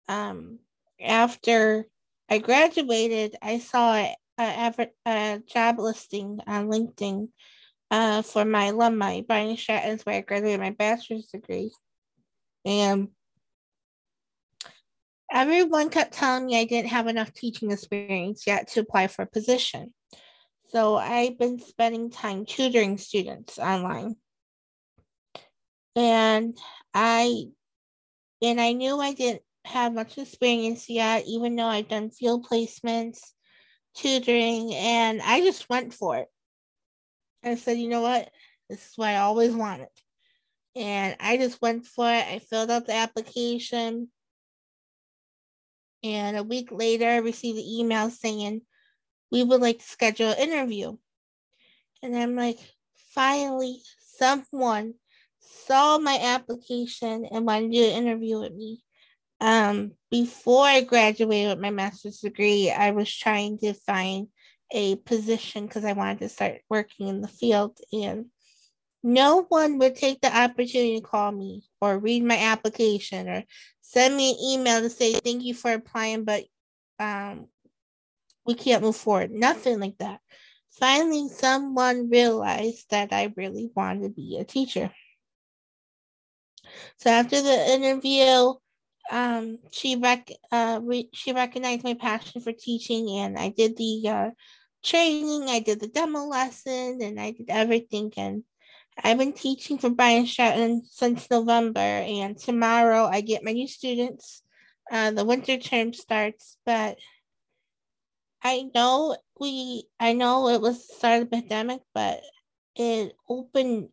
[0.07, 0.59] um,
[1.01, 1.87] after
[2.29, 7.31] I graduated, I saw a, a, a job listing on LinkedIn
[7.91, 11.71] uh, for my alumni, Bryant Stratton's where I graduated my bachelor's degree.
[12.67, 13.09] And
[15.33, 19.27] everyone kept telling me I didn't have enough teaching experience yet to apply for a
[19.27, 19.95] position.
[20.69, 24.17] So I've been spending time tutoring students online.
[25.97, 26.57] And
[26.93, 27.47] I
[28.43, 33.21] and I knew I didn't have much experience yet, even though I've done field placements,
[33.95, 36.29] tutoring, and I just went for it.
[37.43, 38.31] I said, you know what?
[38.69, 39.89] This is what I always wanted.
[40.75, 42.27] And I just went for it.
[42.27, 44.09] I filled out the application.
[46.03, 48.61] And a week later, I received an email saying,
[49.31, 50.97] we would like to schedule an interview.
[52.03, 52.59] And I'm like,
[53.15, 54.95] finally, someone
[55.47, 58.83] saw my application and wanted to interview with me.
[59.41, 64.29] Um, before I graduated with my master's degree, I was trying to find
[64.73, 67.79] a position because I wanted to start working in the field.
[67.93, 68.27] And
[69.03, 73.45] no one would take the opportunity to call me or read my application or
[73.81, 76.45] send me an email to say thank you for applying, but
[76.99, 77.47] um,
[78.45, 79.31] we can't move forward.
[79.31, 80.21] Nothing like that.
[80.71, 84.91] Finally, someone realized that I really wanted to be a teacher.
[86.97, 88.55] So after the interview,
[89.11, 94.09] um, she rec- uh, re- she recognized my passion for teaching, and I did the
[94.09, 94.31] uh,
[94.85, 98.13] training, I did the demo lesson, and I did everything.
[98.17, 98.45] And
[99.03, 104.43] I've been teaching for Bryant Stratton since November, and tomorrow I get my new students.
[104.91, 106.99] Uh, the winter term starts, but
[108.43, 112.23] I know we, I know it was the start of the pandemic, but
[112.77, 113.89] it opened,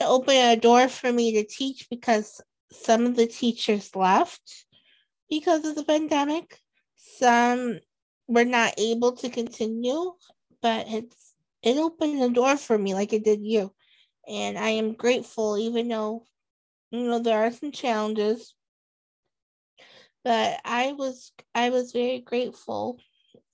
[0.00, 2.40] it opened a door for me to teach because
[2.72, 4.66] some of the teachers left
[5.28, 6.58] because of the pandemic.
[6.96, 7.80] Some
[8.28, 10.12] were not able to continue,
[10.62, 13.72] but it's it opened the door for me like it did you.
[14.28, 16.24] And I am grateful, even though
[16.90, 18.54] you know there are some challenges.
[20.24, 22.98] But I was I was very grateful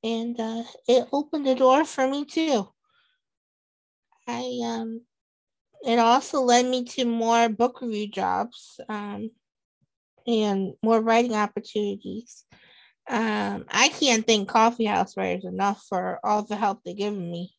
[0.03, 2.69] and uh, it opened the door for me too.
[4.27, 5.03] I um
[5.85, 9.31] it also led me to more book review jobs um,
[10.27, 12.45] and more writing opportunities.
[13.09, 17.55] Um, I can't thank Coffee House Writers enough for all the help they've given me.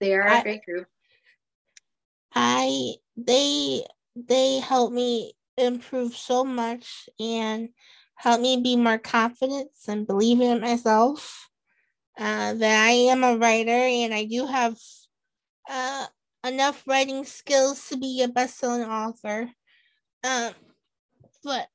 [0.00, 0.86] They are a great group.
[2.34, 3.84] I they
[4.16, 7.70] they help me improve so much and
[8.14, 11.49] help me be more confident and believe in myself.
[12.18, 14.76] Uh, that I am a writer and I do have
[15.68, 16.06] uh,
[16.46, 19.50] enough writing skills to be a best-selling author.
[20.22, 20.52] Um,
[21.42, 21.68] but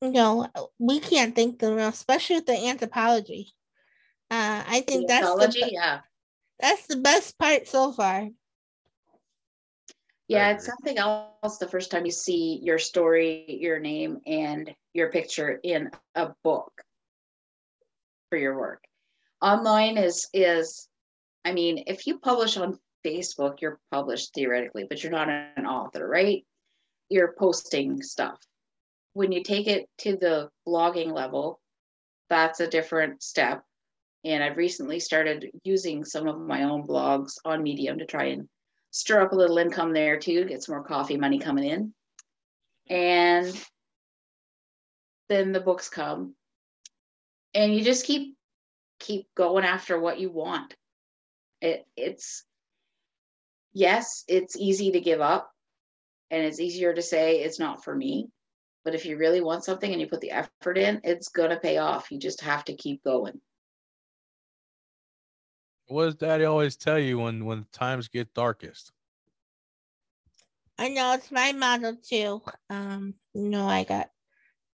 [0.00, 3.52] no, we can't thank them especially with the anthropology.
[4.30, 6.00] Uh, I think the that's the, yeah.
[6.58, 8.28] That's the best part so far.
[10.28, 15.10] Yeah, it's something else the first time you see your story, your name, and your
[15.10, 16.72] picture in a book
[18.36, 18.84] for your work.
[19.40, 20.88] Online is is,
[21.44, 26.06] I mean, if you publish on Facebook, you're published theoretically, but you're not an author,
[26.06, 26.44] right?
[27.08, 28.38] You're posting stuff
[29.16, 31.58] when you take it to the blogging level,
[32.28, 33.64] that's a different step.
[34.26, 38.46] And I've recently started using some of my own blogs on Medium to try and
[38.90, 41.94] stir up a little income there too, get some more coffee money coming in.
[42.90, 43.58] And
[45.30, 46.34] then the books come.
[47.56, 48.36] And you just keep
[49.00, 50.76] keep going after what you want.
[51.62, 52.44] It it's
[53.74, 55.52] yes, it's easy to give up
[56.30, 58.30] and it's easier to say it's not for me
[58.84, 61.58] But if you really want something and you put the effort in, it's going to
[61.60, 62.10] pay off.
[62.12, 63.40] You just have to keep going.
[65.88, 68.92] What does daddy always tell you when when times get darkest?
[70.78, 72.42] I know it's my motto too.
[72.70, 74.10] Um, you know, I got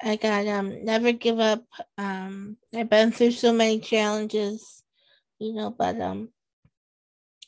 [0.04, 1.64] I got um never give up.
[1.98, 4.84] Um I've been through so many challenges,
[5.40, 6.30] you know, but um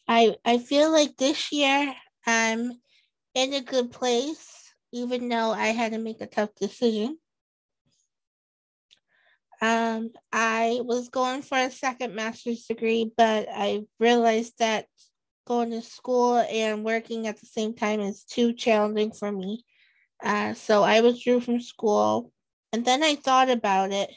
[0.07, 1.93] I I feel like this year
[2.25, 2.73] I'm
[3.33, 7.17] in a good place, even though I had to make a tough decision.
[9.61, 14.87] Um, I was going for a second master's degree, but I realized that
[15.47, 19.63] going to school and working at the same time is too challenging for me.
[20.21, 22.31] Uh, so I withdrew from school.
[22.73, 24.09] And then I thought about it.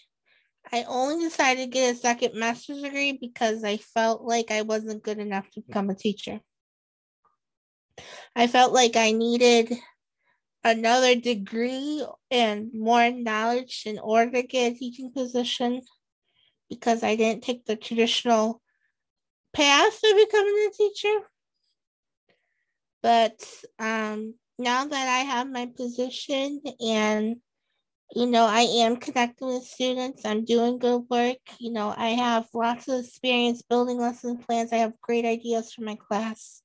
[0.72, 5.02] I only decided to get a second master's degree because I felt like I wasn't
[5.02, 6.40] good enough to become a teacher.
[8.34, 9.72] I felt like I needed
[10.64, 15.82] another degree and more knowledge in order to get a teaching position
[16.70, 18.62] because I didn't take the traditional
[19.52, 21.18] path of becoming a teacher.
[23.02, 23.44] But
[23.78, 27.36] um, now that I have my position and
[28.14, 30.24] you know, I am connecting with students.
[30.24, 31.38] I'm doing good work.
[31.58, 34.72] You know, I have lots of experience building lesson plans.
[34.72, 36.62] I have great ideas for my class.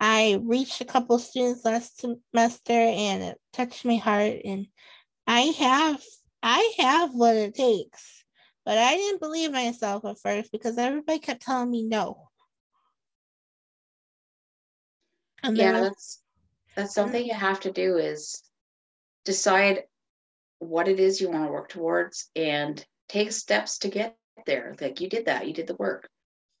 [0.00, 4.40] I reached a couple students last semester and it touched my heart.
[4.44, 4.68] And
[5.26, 6.02] I have,
[6.42, 8.24] I have what it takes.
[8.64, 12.28] But I didn't believe myself at first because everybody kept telling me no.
[15.42, 16.22] And yeah, that's
[16.76, 18.42] that's something you have to do is
[19.24, 19.84] decide
[20.58, 24.74] what it is you want to work towards and take steps to get there.
[24.80, 26.08] Like you did that, you did the work.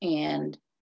[0.02, 0.56] And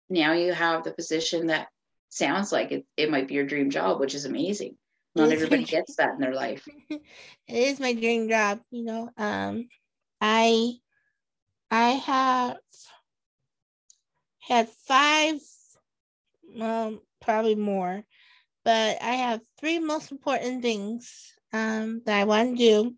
[0.08, 1.68] now you have the position that
[2.08, 4.76] sounds like it, it might be your dream job, which is amazing.
[5.14, 6.66] Not everybody gets that in their life.
[6.90, 7.00] it
[7.48, 9.10] is my dream job, you know.
[9.16, 9.68] Um
[10.20, 10.74] I
[11.70, 12.58] I have
[14.40, 15.40] had five
[16.60, 18.04] um probably more,
[18.64, 22.94] but I have three most important things um, that I want to do.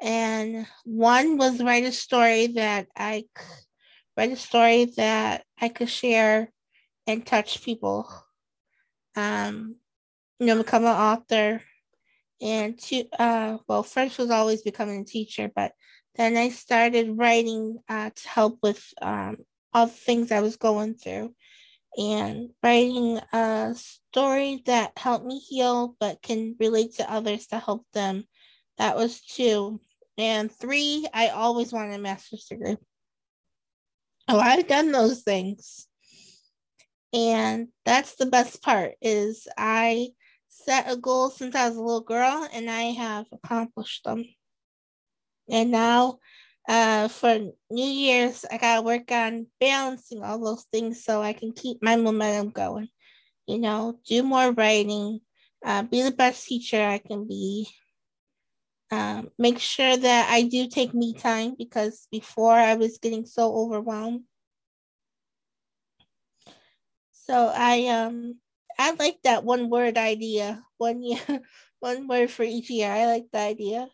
[0.00, 3.24] And one was write a story that I
[4.16, 6.52] write a story that I could share
[7.06, 8.08] and touch people.
[9.16, 9.76] Um,
[10.38, 11.62] you know, become an author.
[12.40, 15.72] And to uh, well, first was always becoming a teacher, but
[16.14, 19.38] then I started writing uh, to help with um,
[19.72, 21.34] all the things I was going through
[21.96, 27.86] and writing a story that helped me heal but can relate to others to help
[27.92, 28.24] them.
[28.78, 29.80] That was two.
[30.16, 32.76] And three, I always wanted a master's degree.
[34.28, 35.86] Oh, I've done those things.
[37.12, 40.10] And that's the best part is I
[40.48, 44.24] set a goal since I was a little girl and I have accomplished them.
[45.48, 46.18] And now
[46.68, 47.38] uh, for
[47.70, 51.96] New Year's, I gotta work on balancing all those things so I can keep my
[51.96, 52.88] momentum going.
[53.46, 55.20] You know, do more writing,
[55.64, 57.68] uh, be the best teacher I can be.
[58.90, 63.54] Um, make sure that I do take me time because before I was getting so
[63.54, 64.22] overwhelmed.
[67.12, 68.36] So I um
[68.78, 70.62] I like that one word idea.
[70.78, 71.20] One year,
[71.80, 72.90] one word for each year.
[72.90, 73.88] I like the idea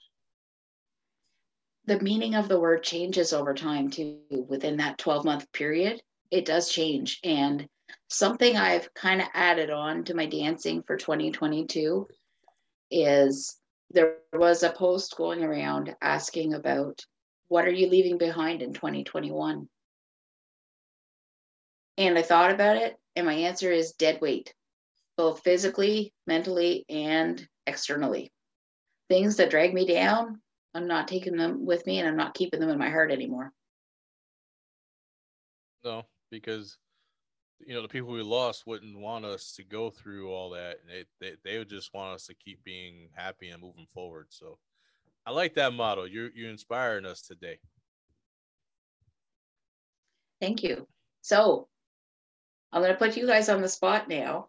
[1.86, 4.18] the meaning of the word changes over time too
[4.48, 7.20] within that 12 month period it does change.
[7.22, 7.68] And
[8.08, 12.08] something i've kind of added on to my dancing for 2022
[12.90, 13.56] is
[13.90, 17.04] there was a post going around asking about
[17.48, 19.68] what are you leaving behind in 2021
[21.98, 24.54] and i thought about it and my answer is dead weight
[25.16, 28.32] both physically mentally and externally.
[29.08, 30.40] Things that drag me down
[30.74, 33.52] I'm not taking them with me and I'm not keeping them in my heart anymore.
[35.84, 36.78] No, because
[37.64, 40.78] you know the people we lost wouldn't want us to go through all that.
[40.86, 44.26] They, they they would just want us to keep being happy and moving forward.
[44.30, 44.58] So
[45.26, 46.04] I like that motto.
[46.04, 47.58] You're you're inspiring us today.
[50.40, 50.86] Thank you.
[51.22, 51.68] So
[52.72, 54.48] I'm going to put you guys on the spot now.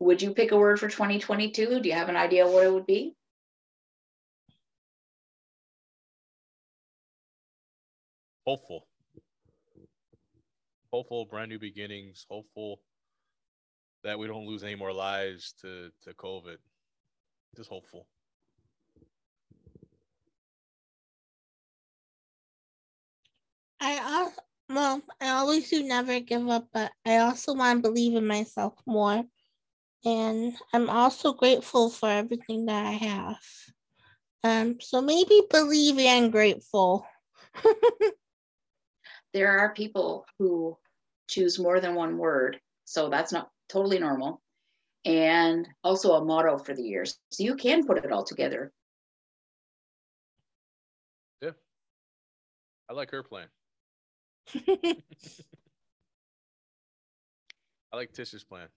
[0.00, 1.80] Would you pick a word for 2022?
[1.80, 3.14] Do you have an idea what it would be?
[8.46, 8.86] Hopeful.
[10.92, 12.24] Hopeful brand new beginnings.
[12.30, 12.80] Hopeful
[14.04, 16.56] that we don't lose any more lives to to covid.
[17.56, 18.06] Just hopeful.
[23.80, 24.30] I uh,
[24.74, 28.74] well i always do never give up but i also want to believe in myself
[28.86, 29.24] more.
[30.04, 33.38] And i'm also grateful for everything that i have.
[34.44, 37.04] Um, so maybe believe and grateful.
[39.36, 40.78] there are people who
[41.28, 44.40] choose more than one word, so that's not totally normal.
[45.04, 47.18] And also a motto for the years.
[47.30, 48.72] So you can put it all together.
[51.42, 51.50] Yeah.
[52.88, 53.48] I like her plan.
[54.54, 54.96] I
[57.92, 58.68] like Tish's plan.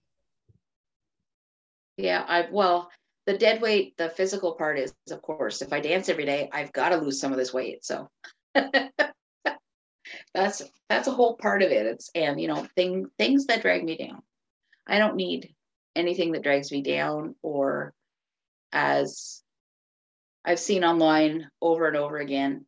[1.96, 2.90] Yeah, I well,
[3.26, 6.72] the dead weight, the physical part is, of course, if I dance every day, I've
[6.72, 7.82] got to lose some of this weight.
[7.82, 8.10] So
[10.34, 11.86] that's that's a whole part of it.
[11.86, 14.22] It's and you know thing things that drag me down.
[14.86, 15.54] I don't need
[15.96, 17.92] anything that drags me down or
[18.72, 19.42] as
[20.44, 22.64] I've seen online over and over again.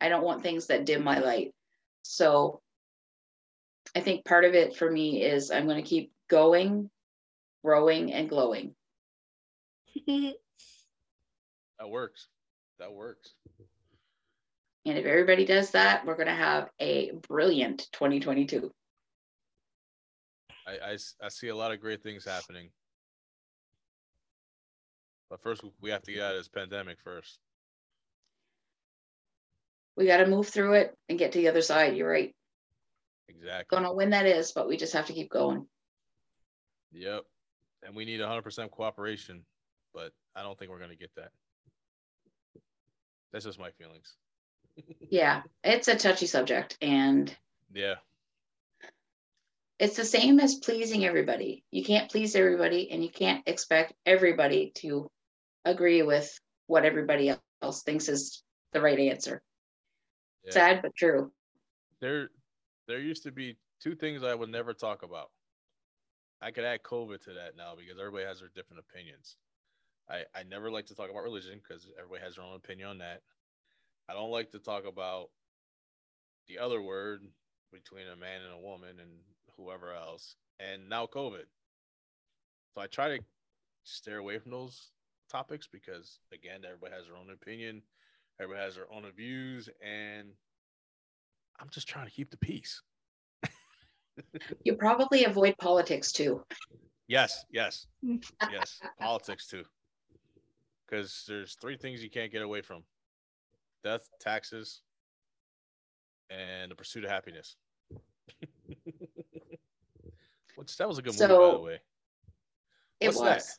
[0.00, 1.52] I don't want things that dim my light.
[2.02, 2.60] So
[3.94, 6.90] I think part of it for me is I'm going to keep going,
[7.64, 8.74] growing, and glowing.
[10.06, 10.34] that
[11.88, 12.28] works.
[12.78, 13.32] That works.
[14.86, 18.70] And if everybody does that, we're going to have a brilliant 2022.
[20.64, 22.70] I, I, I see a lot of great things happening.
[25.28, 27.40] But first, we have to get out of this pandemic first.
[29.96, 31.96] We got to move through it and get to the other side.
[31.96, 32.32] You're right.
[33.28, 33.74] Exactly.
[33.74, 35.66] Don't know when that is, but we just have to keep going.
[36.92, 37.24] Yep.
[37.84, 39.44] And we need 100% cooperation,
[39.92, 41.30] but I don't think we're going to get that.
[43.32, 44.16] That's just my feelings.
[45.10, 46.76] Yeah, it's a touchy subject.
[46.80, 47.34] And
[47.72, 47.96] yeah,
[49.78, 51.64] it's the same as pleasing everybody.
[51.70, 55.10] You can't please everybody, and you can't expect everybody to
[55.64, 59.42] agree with what everybody else thinks is the right answer.
[60.44, 60.52] Yeah.
[60.52, 61.32] Sad but true.
[62.00, 62.30] There,
[62.86, 65.30] there used to be two things I would never talk about.
[66.40, 69.36] I could add COVID to that now because everybody has their different opinions.
[70.08, 72.98] I, I never like to talk about religion because everybody has their own opinion on
[72.98, 73.22] that.
[74.08, 75.30] I don't like to talk about
[76.48, 77.22] the other word
[77.72, 79.10] between a man and a woman and
[79.56, 80.36] whoever else.
[80.60, 81.44] And now COVID.
[82.74, 83.24] So I try to
[83.84, 84.90] steer away from those
[85.30, 87.82] topics because again, everybody has their own opinion,
[88.40, 90.28] everybody has their own views, and
[91.60, 92.82] I'm just trying to keep the peace.
[94.64, 96.42] you probably avoid politics too.
[97.08, 99.64] Yes, yes, yes, politics too.
[100.86, 102.82] Because there's three things you can't get away from:
[103.86, 104.82] death, taxes,
[106.30, 107.56] and the pursuit of happiness.
[110.56, 111.80] Which that was a good so, movie, by the way.
[113.00, 113.46] What's it was.
[113.46, 113.58] That?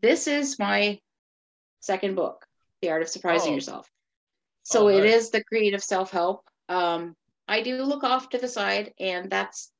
[0.00, 0.98] This is my
[1.80, 2.46] second book,
[2.82, 3.54] The Art of Surprising oh.
[3.56, 3.90] Yourself.
[4.62, 4.98] So oh, nice.
[4.98, 7.16] it is the creative self help um,
[7.46, 9.70] I do look off to the side, and that's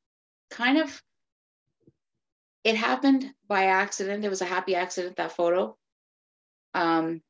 [0.51, 1.03] kind of
[2.64, 4.24] it happened by accident.
[4.24, 5.76] It was a happy accident, that photo.
[6.74, 7.22] Um,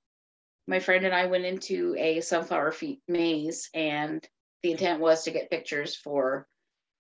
[0.68, 4.24] my friend and I went into a sunflower feet maze, and
[4.62, 6.46] the intent was to get pictures for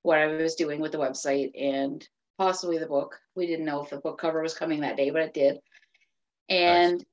[0.02, 2.06] what I was doing with the website and
[2.38, 3.20] possibly the book.
[3.36, 5.58] We didn't know if the book cover was coming that day, but it did.
[6.48, 7.04] And nice.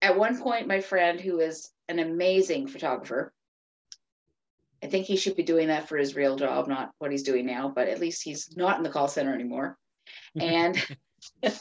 [0.00, 3.34] at one point, my friend, who is an amazing photographer,
[4.82, 7.44] I think he should be doing that for his real job, not what he's doing
[7.44, 9.76] now, but at least he's not in the call center anymore.
[10.40, 10.82] And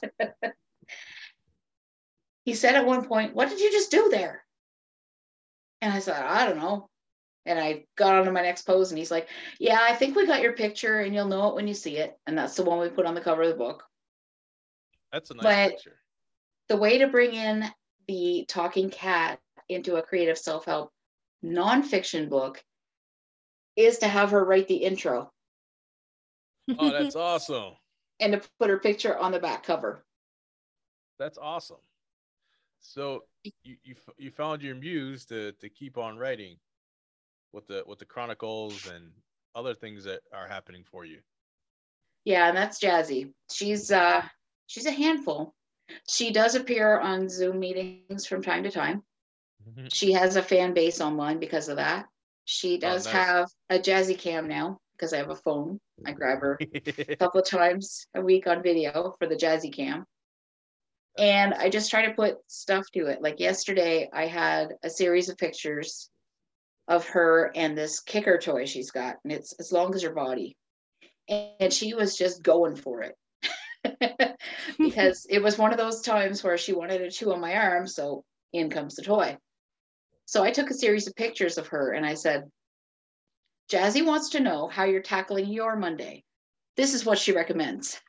[2.50, 4.44] he said at one point, What did you just do there?
[5.82, 6.90] And I said, I don't know.
[7.46, 10.26] And I got on to my next pose and he's like, Yeah, I think we
[10.26, 12.18] got your picture and you'll know it when you see it.
[12.26, 13.84] And that's the one we put on the cover of the book.
[15.14, 16.00] That's a nice but picture.
[16.70, 17.66] The way to bring in
[18.08, 19.40] the talking cat
[19.70, 20.92] into a creative self help
[21.46, 22.64] nonfiction book
[23.76, 25.32] is to have her write the intro.
[26.80, 27.74] Oh, that's awesome.
[28.20, 30.04] and to put her picture on the back cover.
[31.20, 31.78] That's awesome.
[32.82, 36.58] So you you, you found your muse to to keep on writing
[37.54, 39.12] with the with the chronicles and
[39.56, 41.20] other things that are happening for you.
[42.26, 43.32] Yeah, and that's Jazzy.
[43.52, 44.24] She's uh
[44.68, 45.54] she's a handful.
[46.08, 49.04] She does appear on Zoom meetings from time to time.
[49.68, 49.88] Mm-hmm.
[49.92, 52.06] She has a fan base online because of that.
[52.46, 53.26] She oh, does oh, nice.
[53.26, 55.80] have a jazzy cam now because I have a phone.
[56.06, 56.60] I grab her
[57.08, 60.06] a couple of times a week on video for the jazzy cam.
[61.20, 63.22] And I just try to put stuff to it.
[63.22, 66.10] Like yesterday, I had a series of pictures
[66.88, 70.56] of her and this kicker toy she's got, and it's as long as her body.
[71.28, 74.38] And she was just going for it
[74.80, 77.86] because it was one of those times where she wanted to chew on my arm.
[77.86, 78.24] So
[78.54, 79.38] in comes the toy.
[80.26, 82.50] So I took a series of pictures of her and I said,
[83.70, 86.24] Jazzy wants to know how you're tackling your Monday.
[86.76, 88.00] This is what she recommends.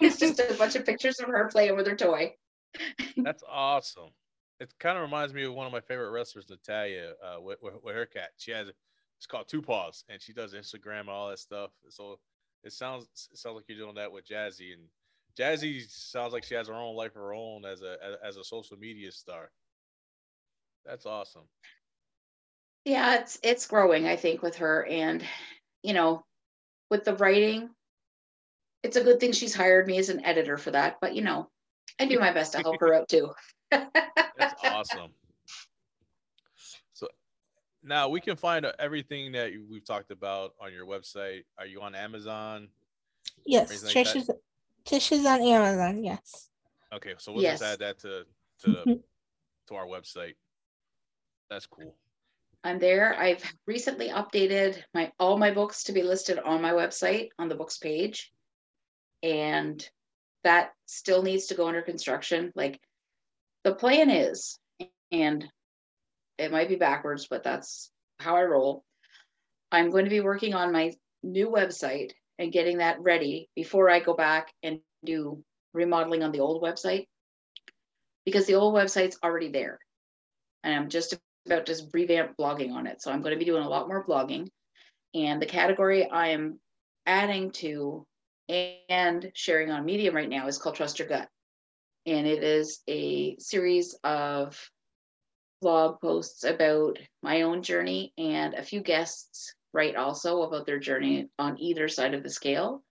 [0.00, 2.34] It's just a bunch of pictures of her playing with her toy.
[3.16, 4.10] That's awesome.
[4.60, 7.74] It kind of reminds me of one of my favorite wrestlers, Natalya, uh, with, with,
[7.82, 8.30] with her cat.
[8.38, 8.68] She has
[9.18, 11.70] it's called Two Paws, and she does Instagram and all that stuff.
[11.88, 12.18] So
[12.64, 14.82] it sounds it sounds like you're doing that with Jazzy, and
[15.38, 18.44] Jazzy sounds like she has her own life of her own as a as a
[18.44, 19.50] social media star.
[20.84, 21.48] That's awesome.
[22.84, 25.22] Yeah, it's it's growing, I think, with her, and
[25.82, 26.24] you know,
[26.90, 27.70] with the writing,
[28.82, 30.98] it's a good thing she's hired me as an editor for that.
[31.00, 31.50] But you know,
[31.98, 33.32] I do my best to help her out too.
[33.70, 35.10] That's awesome.
[36.92, 37.08] So
[37.82, 41.44] now we can find everything that we've talked about on your website.
[41.58, 42.68] Are you on Amazon?
[43.44, 44.30] Yes, like Trish is
[44.84, 46.02] Tish is on Amazon.
[46.02, 46.48] Yes.
[46.92, 47.60] Okay, so we'll yes.
[47.60, 48.24] just add that to
[48.60, 48.92] to mm-hmm.
[49.68, 50.34] to our website.
[51.50, 51.94] That's cool.
[52.64, 53.18] I'm there.
[53.18, 57.54] I've recently updated my all my books to be listed on my website on the
[57.54, 58.32] books page.
[59.22, 59.84] And
[60.44, 62.52] that still needs to go under construction.
[62.54, 62.80] Like
[63.64, 64.58] the plan is,
[65.10, 65.44] and
[66.38, 67.90] it might be backwards, but that's
[68.20, 68.84] how I roll.
[69.70, 70.92] I'm going to be working on my
[71.22, 75.42] new website and getting that ready before I go back and do
[75.74, 77.06] remodeling on the old website
[78.24, 79.78] because the old website's already there.
[80.62, 83.02] And I'm just about to revamp blogging on it.
[83.02, 84.48] So I'm going to be doing a lot more blogging.
[85.14, 86.60] And the category I am
[87.06, 88.06] adding to
[88.48, 91.28] and sharing on Medium right now is called Trust Your Gut.
[92.06, 94.58] And it is a series of
[95.60, 101.28] blog posts about my own journey and a few guests write also about their journey
[101.38, 102.82] on either side of the scale.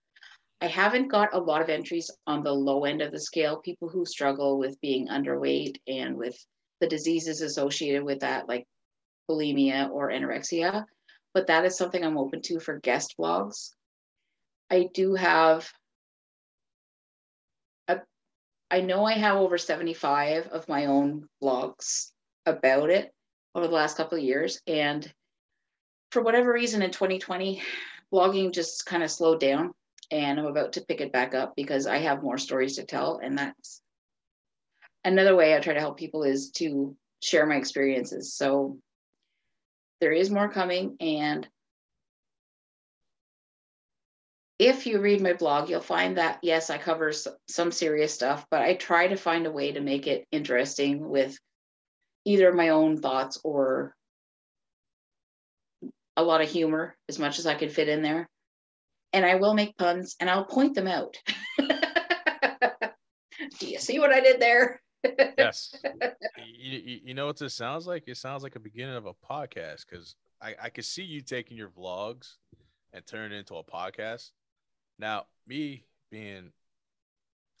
[0.60, 3.88] I haven't got a lot of entries on the low end of the scale, people
[3.88, 6.36] who struggle with being underweight and with
[6.80, 8.66] the diseases associated with that, like
[9.30, 10.84] bulimia or anorexia.
[11.34, 13.70] But that is something I'm open to for guest blogs.
[14.70, 15.70] I do have
[17.88, 18.00] a,
[18.70, 22.10] I know I have over 75 of my own blogs
[22.46, 23.12] about it
[23.54, 24.60] over the last couple of years.
[24.66, 25.10] And
[26.12, 27.62] for whatever reason in 2020,
[28.12, 29.72] blogging just kind of slowed down
[30.10, 33.20] and I'm about to pick it back up because I have more stories to tell.
[33.22, 33.82] And that's
[35.04, 38.34] another way I try to help people is to share my experiences.
[38.34, 38.78] So
[40.00, 40.96] there is more coming.
[41.00, 41.46] And
[44.58, 48.62] if you read my blog, you'll find that yes, I cover some serious stuff, but
[48.62, 51.38] I try to find a way to make it interesting with
[52.24, 53.94] either my own thoughts or
[56.16, 58.28] a lot of humor as much as I can fit in there.
[59.12, 61.16] And I will make puns and I'll point them out.
[63.60, 64.82] Do you see what I did there?
[65.38, 65.74] yes.
[66.44, 68.08] You, you, know what this sounds like?
[68.08, 71.56] It sounds like a beginning of a podcast because I, I could see you taking
[71.56, 72.34] your vlogs
[72.92, 74.32] and turning it into a podcast.
[74.98, 76.50] Now, me being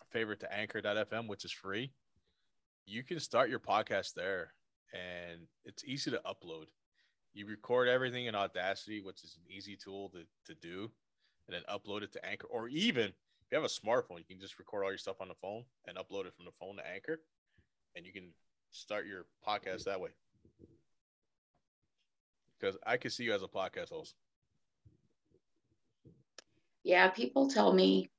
[0.00, 1.92] a favorite to anchor.fm, which is free,
[2.86, 4.54] you can start your podcast there
[4.92, 6.66] and it's easy to upload.
[7.34, 10.90] You record everything in Audacity, which is an easy tool to, to do,
[11.46, 12.46] and then upload it to Anchor.
[12.46, 15.28] Or even if you have a smartphone, you can just record all your stuff on
[15.28, 17.20] the phone and upload it from the phone to Anchor,
[17.94, 18.30] and you can
[18.70, 20.10] start your podcast that way.
[22.58, 24.14] Because I can see you as a podcast host.
[26.84, 28.10] Yeah, people tell me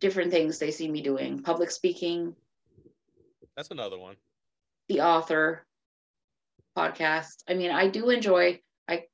[0.00, 2.34] different things they see me doing public speaking.
[3.56, 4.16] That's another one.
[4.88, 5.66] The author,
[6.76, 7.42] podcast.
[7.48, 8.60] I mean, I do enjoy.
[8.88, 9.04] I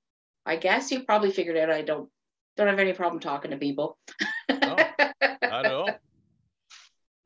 [0.46, 2.08] I guess you probably figured out I don't
[2.56, 3.98] don't have any problem talking to people.
[4.50, 4.76] no,
[5.42, 5.90] not at all.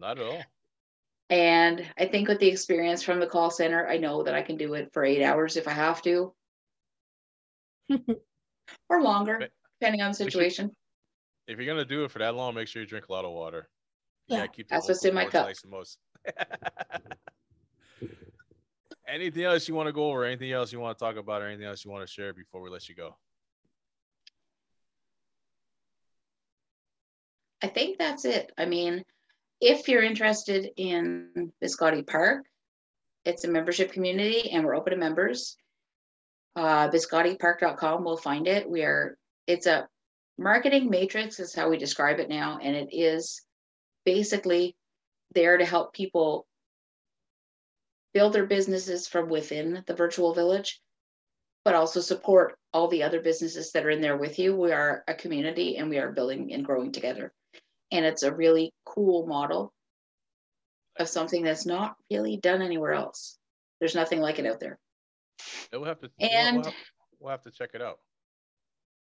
[0.01, 0.43] Not at all.
[1.31, 4.57] And I think with the experience from the call center, I know that I can
[4.57, 6.35] do it for eight hours if I have to,
[8.89, 9.49] or longer,
[9.81, 10.73] depending on the situation.
[11.53, 13.33] If you're gonna do it for that long, make sure you drink a lot of
[13.33, 13.69] water.
[14.29, 15.47] Yeah, keep that's what's in my cup.
[15.47, 15.99] Nice most.
[19.07, 20.25] anything else you want to go over?
[20.25, 22.63] Anything else you want to talk about, or anything else you want to share before
[22.63, 23.17] we let you go?
[27.63, 28.51] I think that's it.
[28.59, 29.05] I mean,
[29.61, 32.45] if you're interested in Biscotti Park,
[33.25, 35.57] it's a membership community and we're open to members.
[36.57, 38.69] Uh, biscottipark.com will find it.
[38.69, 39.17] We are,
[39.47, 39.89] it's a
[40.43, 42.59] marketing matrix, is how we describe it now.
[42.63, 43.43] And it is
[44.05, 44.77] basically
[45.35, 46.47] there to help people
[48.13, 50.81] build their businesses from within the virtual village,
[51.65, 54.55] but also support all the other businesses that are in there with you.
[54.55, 57.33] We are a community and we are building and growing together.
[57.91, 59.73] And it's a really cool model
[60.99, 63.39] of something that's not really done anywhere else.
[63.81, 64.79] There's nothing like it out there.
[65.73, 66.75] We'll have to and we'll have,
[67.19, 67.99] we'll have to check it out.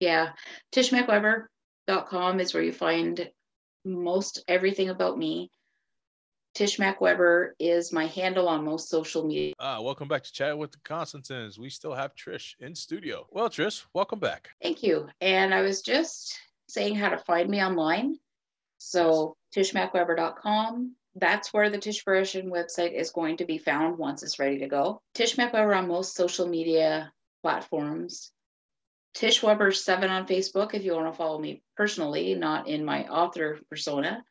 [0.03, 0.33] Yeah.
[0.73, 3.29] tishmacweber.com is where you find
[3.85, 5.49] most everything about me.
[6.53, 6.97] Tish Mac
[7.57, 9.53] is my handle on most social media.
[9.59, 11.57] Ah, welcome back to Chat with the Constantins.
[11.57, 13.25] We still have Trish in studio.
[13.31, 14.49] Well, Trish, welcome back.
[14.61, 15.07] Thank you.
[15.21, 18.17] And I was just saying how to find me online.
[18.79, 20.95] So tishmacweber.com.
[21.15, 24.67] That's where the Tish Version website is going to be found once it's ready to
[24.67, 25.01] go.
[25.13, 28.33] Tish Mac on most social media platforms.
[29.13, 33.07] Tish Weber 7 on Facebook if you want to follow me personally, not in my
[33.07, 34.23] author persona.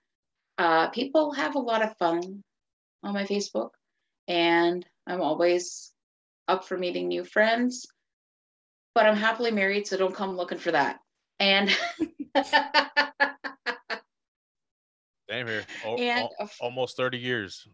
[0.59, 2.43] Uh, people have a lot of fun
[3.03, 3.71] on my Facebook,
[4.29, 5.93] and I'm always
[6.49, 7.87] up for meeting new friends.
[8.95, 10.99] But I'm happily married, so don't come looking for that.
[11.41, 11.71] And
[15.31, 15.65] Same here.
[15.87, 17.67] O- And al- almost 30 years.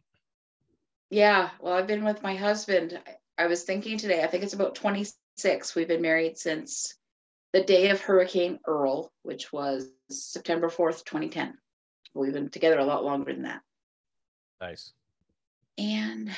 [1.11, 3.01] yeah, well, I've been with my husband.
[3.07, 5.17] I- I was thinking today, I think it's about 26.
[5.77, 6.95] We've been married since
[7.53, 11.57] the day of Hurricane Earl, which was September 4th, 2010.
[12.15, 13.61] We've been together a lot longer than that.
[14.61, 14.93] Nice.
[15.77, 16.31] And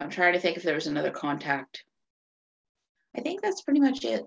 [0.00, 1.84] I'm trying to think if there was another contact.
[3.16, 4.24] I think that's pretty much it.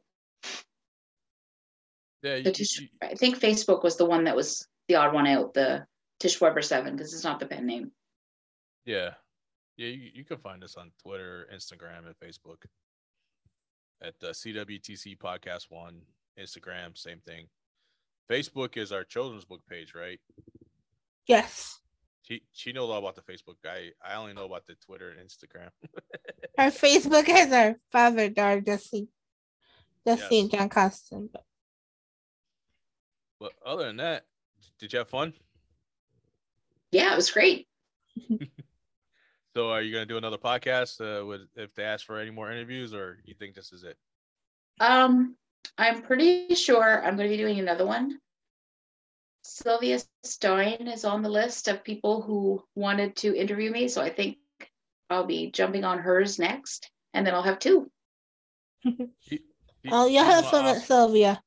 [2.23, 5.27] Yeah, you, Tish, you- I think Facebook was the one that was the odd one
[5.27, 5.85] out, the
[6.19, 7.91] Tish Weber 7, because it's not the pen name.
[8.85, 9.11] yeah.
[9.77, 12.57] Yeah, you, you can find us on Twitter, Instagram, and Facebook
[14.01, 16.01] at the CWTC Podcast One.
[16.39, 17.47] Instagram, same thing.
[18.29, 20.19] Facebook is our children's book page, right?
[21.27, 21.79] Yes.
[22.23, 23.55] She she knows all about the Facebook.
[23.65, 25.69] I I only know about the Twitter and Instagram.
[26.57, 29.07] Our Facebook is our father, daughter, Jesse,
[30.05, 30.41] Jesse Yes.
[30.41, 31.29] and John Costin.
[31.31, 31.43] But
[33.39, 34.25] But other than that,
[34.79, 35.33] did you have fun?
[36.91, 37.67] Yeah, it was great.
[39.55, 42.51] So are you gonna do another podcast uh, with if they ask for any more
[42.51, 43.97] interviews, or you think this is it?
[44.79, 45.35] Um,
[45.77, 48.17] I'm pretty sure I'm going to be doing another one.
[49.43, 54.09] Sylvia Stein is on the list of people who wanted to interview me, so I
[54.09, 54.37] think
[55.09, 57.91] I'll be jumping on hers next, and then I'll have two.
[59.91, 61.41] Oh, you'll have my fun with awesome- Sylvia.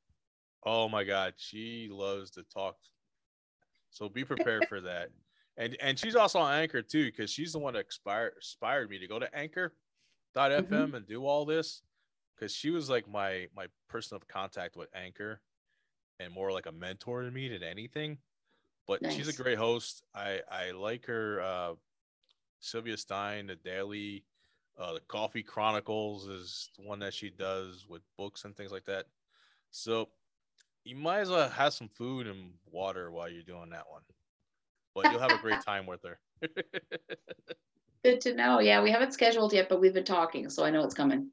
[0.65, 2.75] Oh my God, she loves to talk.
[3.91, 5.07] So be prepared for that.
[5.57, 8.99] And and she's also on Anchor too, because she's the one that expired inspired me
[8.99, 10.93] to go to Anchor.fm Mhm.
[10.95, 11.81] and do all this.
[12.35, 15.41] Because she was like my my person of contact with Anchor,
[16.19, 18.17] and more like a mentor to me than anything.
[18.87, 20.03] But she's a great host.
[20.13, 21.41] I I like her.
[21.41, 21.75] Uh,
[22.59, 24.25] Sylvia Stein, the Daily,
[24.77, 28.85] uh, the Coffee Chronicles is the one that she does with books and things like
[28.85, 29.05] that.
[29.71, 30.09] So
[30.83, 34.01] you might as well have some food and water while you're doing that one.
[34.95, 36.17] But you'll have a great time with her.
[38.03, 38.59] Good to know.
[38.59, 41.29] Yeah, we haven't scheduled yet, but we've been talking, so I know it's coming.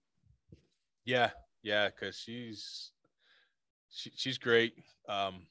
[1.05, 1.31] yeah,
[1.63, 2.91] yeah, because she's
[3.91, 4.75] she, she's great.
[5.09, 5.47] Um,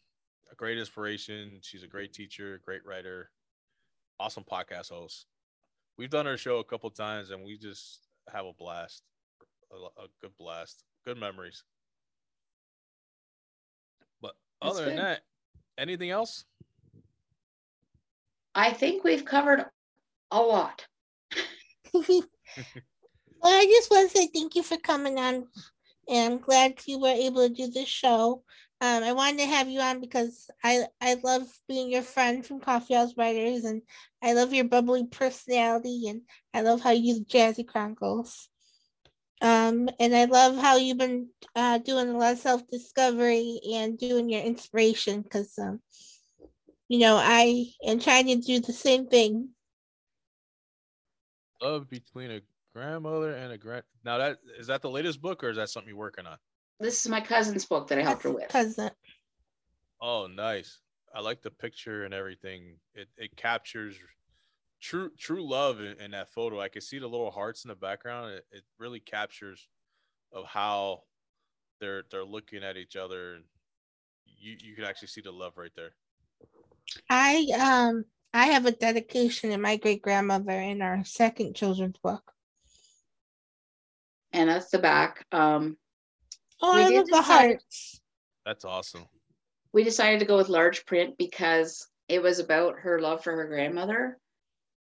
[0.52, 1.60] a great inspiration.
[1.62, 3.30] She's a great teacher, great writer,
[4.20, 5.28] awesome podcast host.
[5.98, 9.04] We've done her show a couple times, and we just have a blast,
[9.72, 11.64] a, a good blast, good memories.
[14.22, 15.22] But That's other than that,
[15.78, 16.46] anything else?
[18.54, 19.66] I think we've covered
[20.32, 20.86] a lot.
[21.94, 22.24] well,
[23.44, 25.48] I just want to say thank you for coming on,
[26.10, 28.44] and I'm glad you were able to do this show.
[28.82, 32.60] Um, I wanted to have you on because I I love being your friend from
[32.60, 33.82] Coffee House Writers, and
[34.24, 36.22] I love your bubbly personality, and
[36.54, 38.50] I love how you use Jazzy Chronicles.
[39.42, 43.98] Um, and I love how you've been uh, doing a lot of self discovery and
[43.98, 45.82] doing your inspiration because, um,
[46.92, 49.48] you know, I am trying to do the same thing.
[51.62, 52.42] Love between a
[52.76, 53.84] grandmother and a grand.
[54.04, 56.36] Now that is that the latest book, or is that something you're working on?
[56.82, 58.50] This is my cousin's book that I helped her with.
[58.50, 58.92] Cousin.
[60.02, 60.80] Oh, nice.
[61.16, 62.76] I like the picture and everything.
[62.94, 63.96] It it captures
[64.82, 66.60] true true love in, in that photo.
[66.60, 68.34] I can see the little hearts in the background.
[68.34, 69.70] It, it really captures
[70.34, 71.04] of how
[71.80, 73.38] they're they're looking at each other.
[74.26, 75.94] You you can actually see the love right there.
[77.10, 82.32] I um I have a dedication in my great grandmother in our second children's book.
[84.34, 85.26] And that's the back.
[85.32, 85.78] Um,
[86.62, 88.02] Oh, I did love the hearts.
[88.46, 89.06] That's awesome.
[89.74, 93.48] we decided to go with large print because it was about her love for her
[93.48, 94.18] grandmother.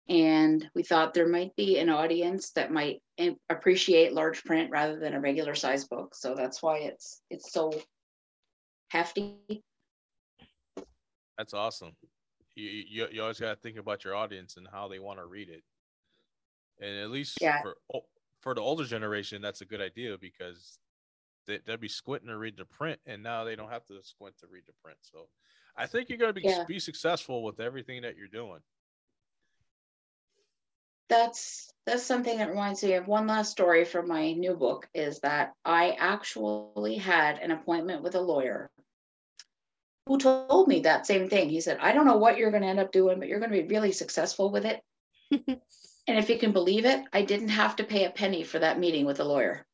[0.10, 3.02] And we thought there might be an audience that might
[3.49, 6.14] appreciate large print rather than a regular size book.
[6.15, 7.72] So that's why it's it's so
[8.90, 9.64] hefty.
[11.38, 11.95] That's awesome.
[12.55, 15.26] You you, you always got to think about your audience and how they want to
[15.26, 15.64] read it.
[16.80, 17.61] And at least Yeah.
[17.61, 17.77] for
[18.41, 20.77] for the older generation, that's a good idea because
[21.47, 24.38] they, they'll be squinting to read the print, and now they don't have to squint
[24.39, 24.97] to read the print.
[25.01, 25.30] So,
[25.77, 26.65] I think you're going to be Yeah.
[26.68, 28.60] be successful with everything that you're doing.
[31.10, 35.19] that's that's something that reminds me of one last story from my new book is
[35.19, 38.72] that I actually had an appointment with a lawyer
[40.05, 41.49] who told me that same thing.
[41.49, 43.51] He said, I don't know what you're going to end up doing, but you're going
[43.51, 44.81] to be really successful with it.
[45.31, 48.80] and if you can believe it, I didn't have to pay a penny for that
[48.80, 49.65] meeting with a lawyer.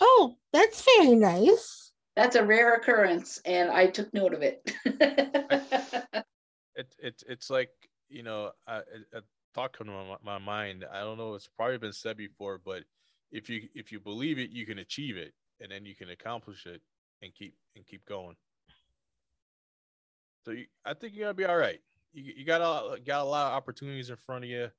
[0.00, 1.92] Oh, that's very nice.
[2.16, 4.62] That's a rare occurrence, and I took note of it.
[4.84, 7.70] it, it it's like
[8.08, 8.82] you know a,
[9.12, 9.22] a
[9.54, 10.84] thought come to my, my mind.
[10.92, 11.34] I don't know.
[11.34, 12.84] It's probably been said before, but
[13.32, 16.66] if you if you believe it, you can achieve it, and then you can accomplish
[16.66, 16.82] it
[17.22, 18.36] and keep and keep going.
[20.44, 21.80] So you, I think you're gonna be all right.
[22.12, 24.70] You, you got a got a lot of opportunities in front of you.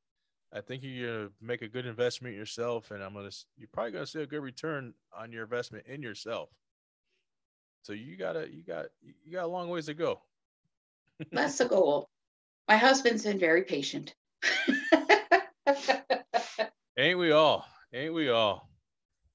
[0.54, 4.06] I think you're gonna make a good investment yourself, and I'm gonna you're probably gonna
[4.06, 6.50] see a good return on your investment in yourself.
[7.82, 10.22] So you gotta you got you got a long ways to go.
[11.32, 12.10] That's the goal.
[12.68, 14.16] My husband's been very patient.
[16.98, 17.66] Ain't we all?
[17.94, 18.70] Ain't we all?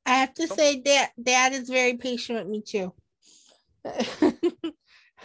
[0.06, 2.92] I have to say that dad is very patient with me too.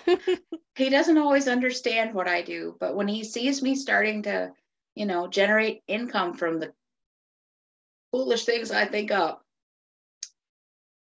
[0.76, 4.51] he doesn't always understand what I do, but when he sees me starting to,
[4.95, 6.73] you know, generate income from the
[8.11, 9.43] foolish things I think up,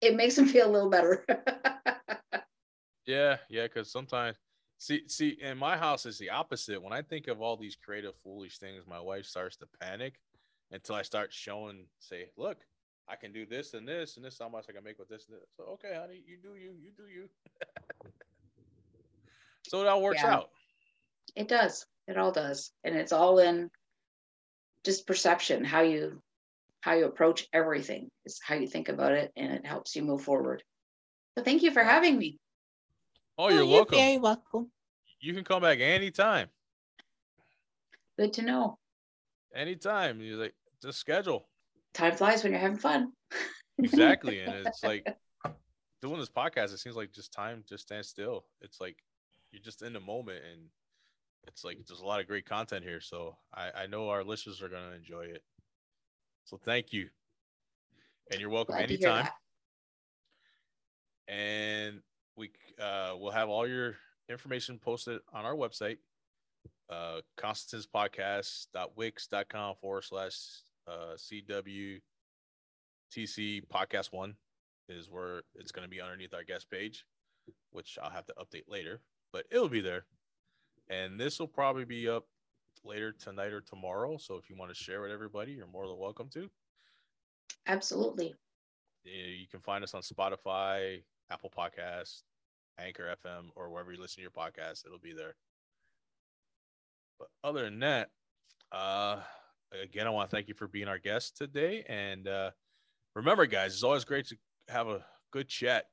[0.01, 1.25] it makes him feel a little better.
[3.05, 4.37] yeah, yeah, because sometimes
[4.77, 6.81] see see in my house is the opposite.
[6.81, 10.19] When I think of all these creative foolish things, my wife starts to panic
[10.71, 12.57] until I start showing, say, look,
[13.07, 15.27] I can do this and this and this how much I can make with this
[15.27, 15.49] and this.
[15.57, 17.29] So okay, honey, you do you, you do you.
[19.67, 20.33] so it all works yeah.
[20.33, 20.49] out.
[21.35, 21.85] It does.
[22.07, 22.71] It all does.
[22.83, 23.69] And it's all in
[24.85, 26.21] just perception, how you
[26.81, 30.21] how you approach everything is how you think about it and it helps you move
[30.21, 30.63] forward.
[31.37, 32.39] So thank you for having me.
[33.37, 33.97] Oh, oh you're, oh, you're welcome.
[33.97, 34.71] Very welcome.
[35.19, 36.47] You can come back anytime.
[38.17, 38.77] Good to know.
[39.53, 40.21] Anytime.
[40.21, 41.47] You like just schedule.
[41.93, 43.11] Time flies when you're having fun.
[43.77, 44.39] exactly.
[44.39, 45.05] And it's like
[46.01, 48.45] doing this podcast, it seems like just time just stands still.
[48.61, 48.97] It's like
[49.51, 50.61] you're just in the moment and
[51.47, 53.01] it's like there's a lot of great content here.
[53.01, 55.41] So I, I know our listeners are gonna enjoy it.
[56.45, 57.09] So thank you.
[58.31, 59.27] And you're welcome Glad anytime.
[61.27, 62.01] And
[62.35, 63.95] we uh, will have all your
[64.29, 65.97] information posted on our website,
[66.89, 70.35] uh, constantinspodcast.wix.com forward slash
[70.87, 72.01] uh, CWTC
[73.71, 74.35] podcast one
[74.87, 77.05] is where it's going to be underneath our guest page,
[77.71, 80.05] which I'll have to update later, but it'll be there.
[80.89, 82.25] And this will probably be up
[82.83, 84.17] later tonight or tomorrow.
[84.17, 86.49] So if you want to share with everybody, you're more than welcome to.
[87.67, 88.33] Absolutely.
[89.03, 92.23] You can find us on Spotify, Apple Podcasts,
[92.79, 94.85] Anchor FM, or wherever you listen to your podcast.
[94.85, 95.35] It'll be there.
[97.19, 98.09] But other than that,
[98.71, 99.21] uh,
[99.83, 101.83] again, I want to thank you for being our guest today.
[101.87, 102.51] And uh,
[103.15, 104.37] remember, guys, it's always great to
[104.69, 105.85] have a good chat.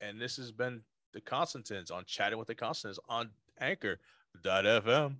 [0.00, 0.82] And this has been
[1.14, 3.30] the Constantins on Chatting with the Constantins on
[3.60, 5.16] Anchor.fm.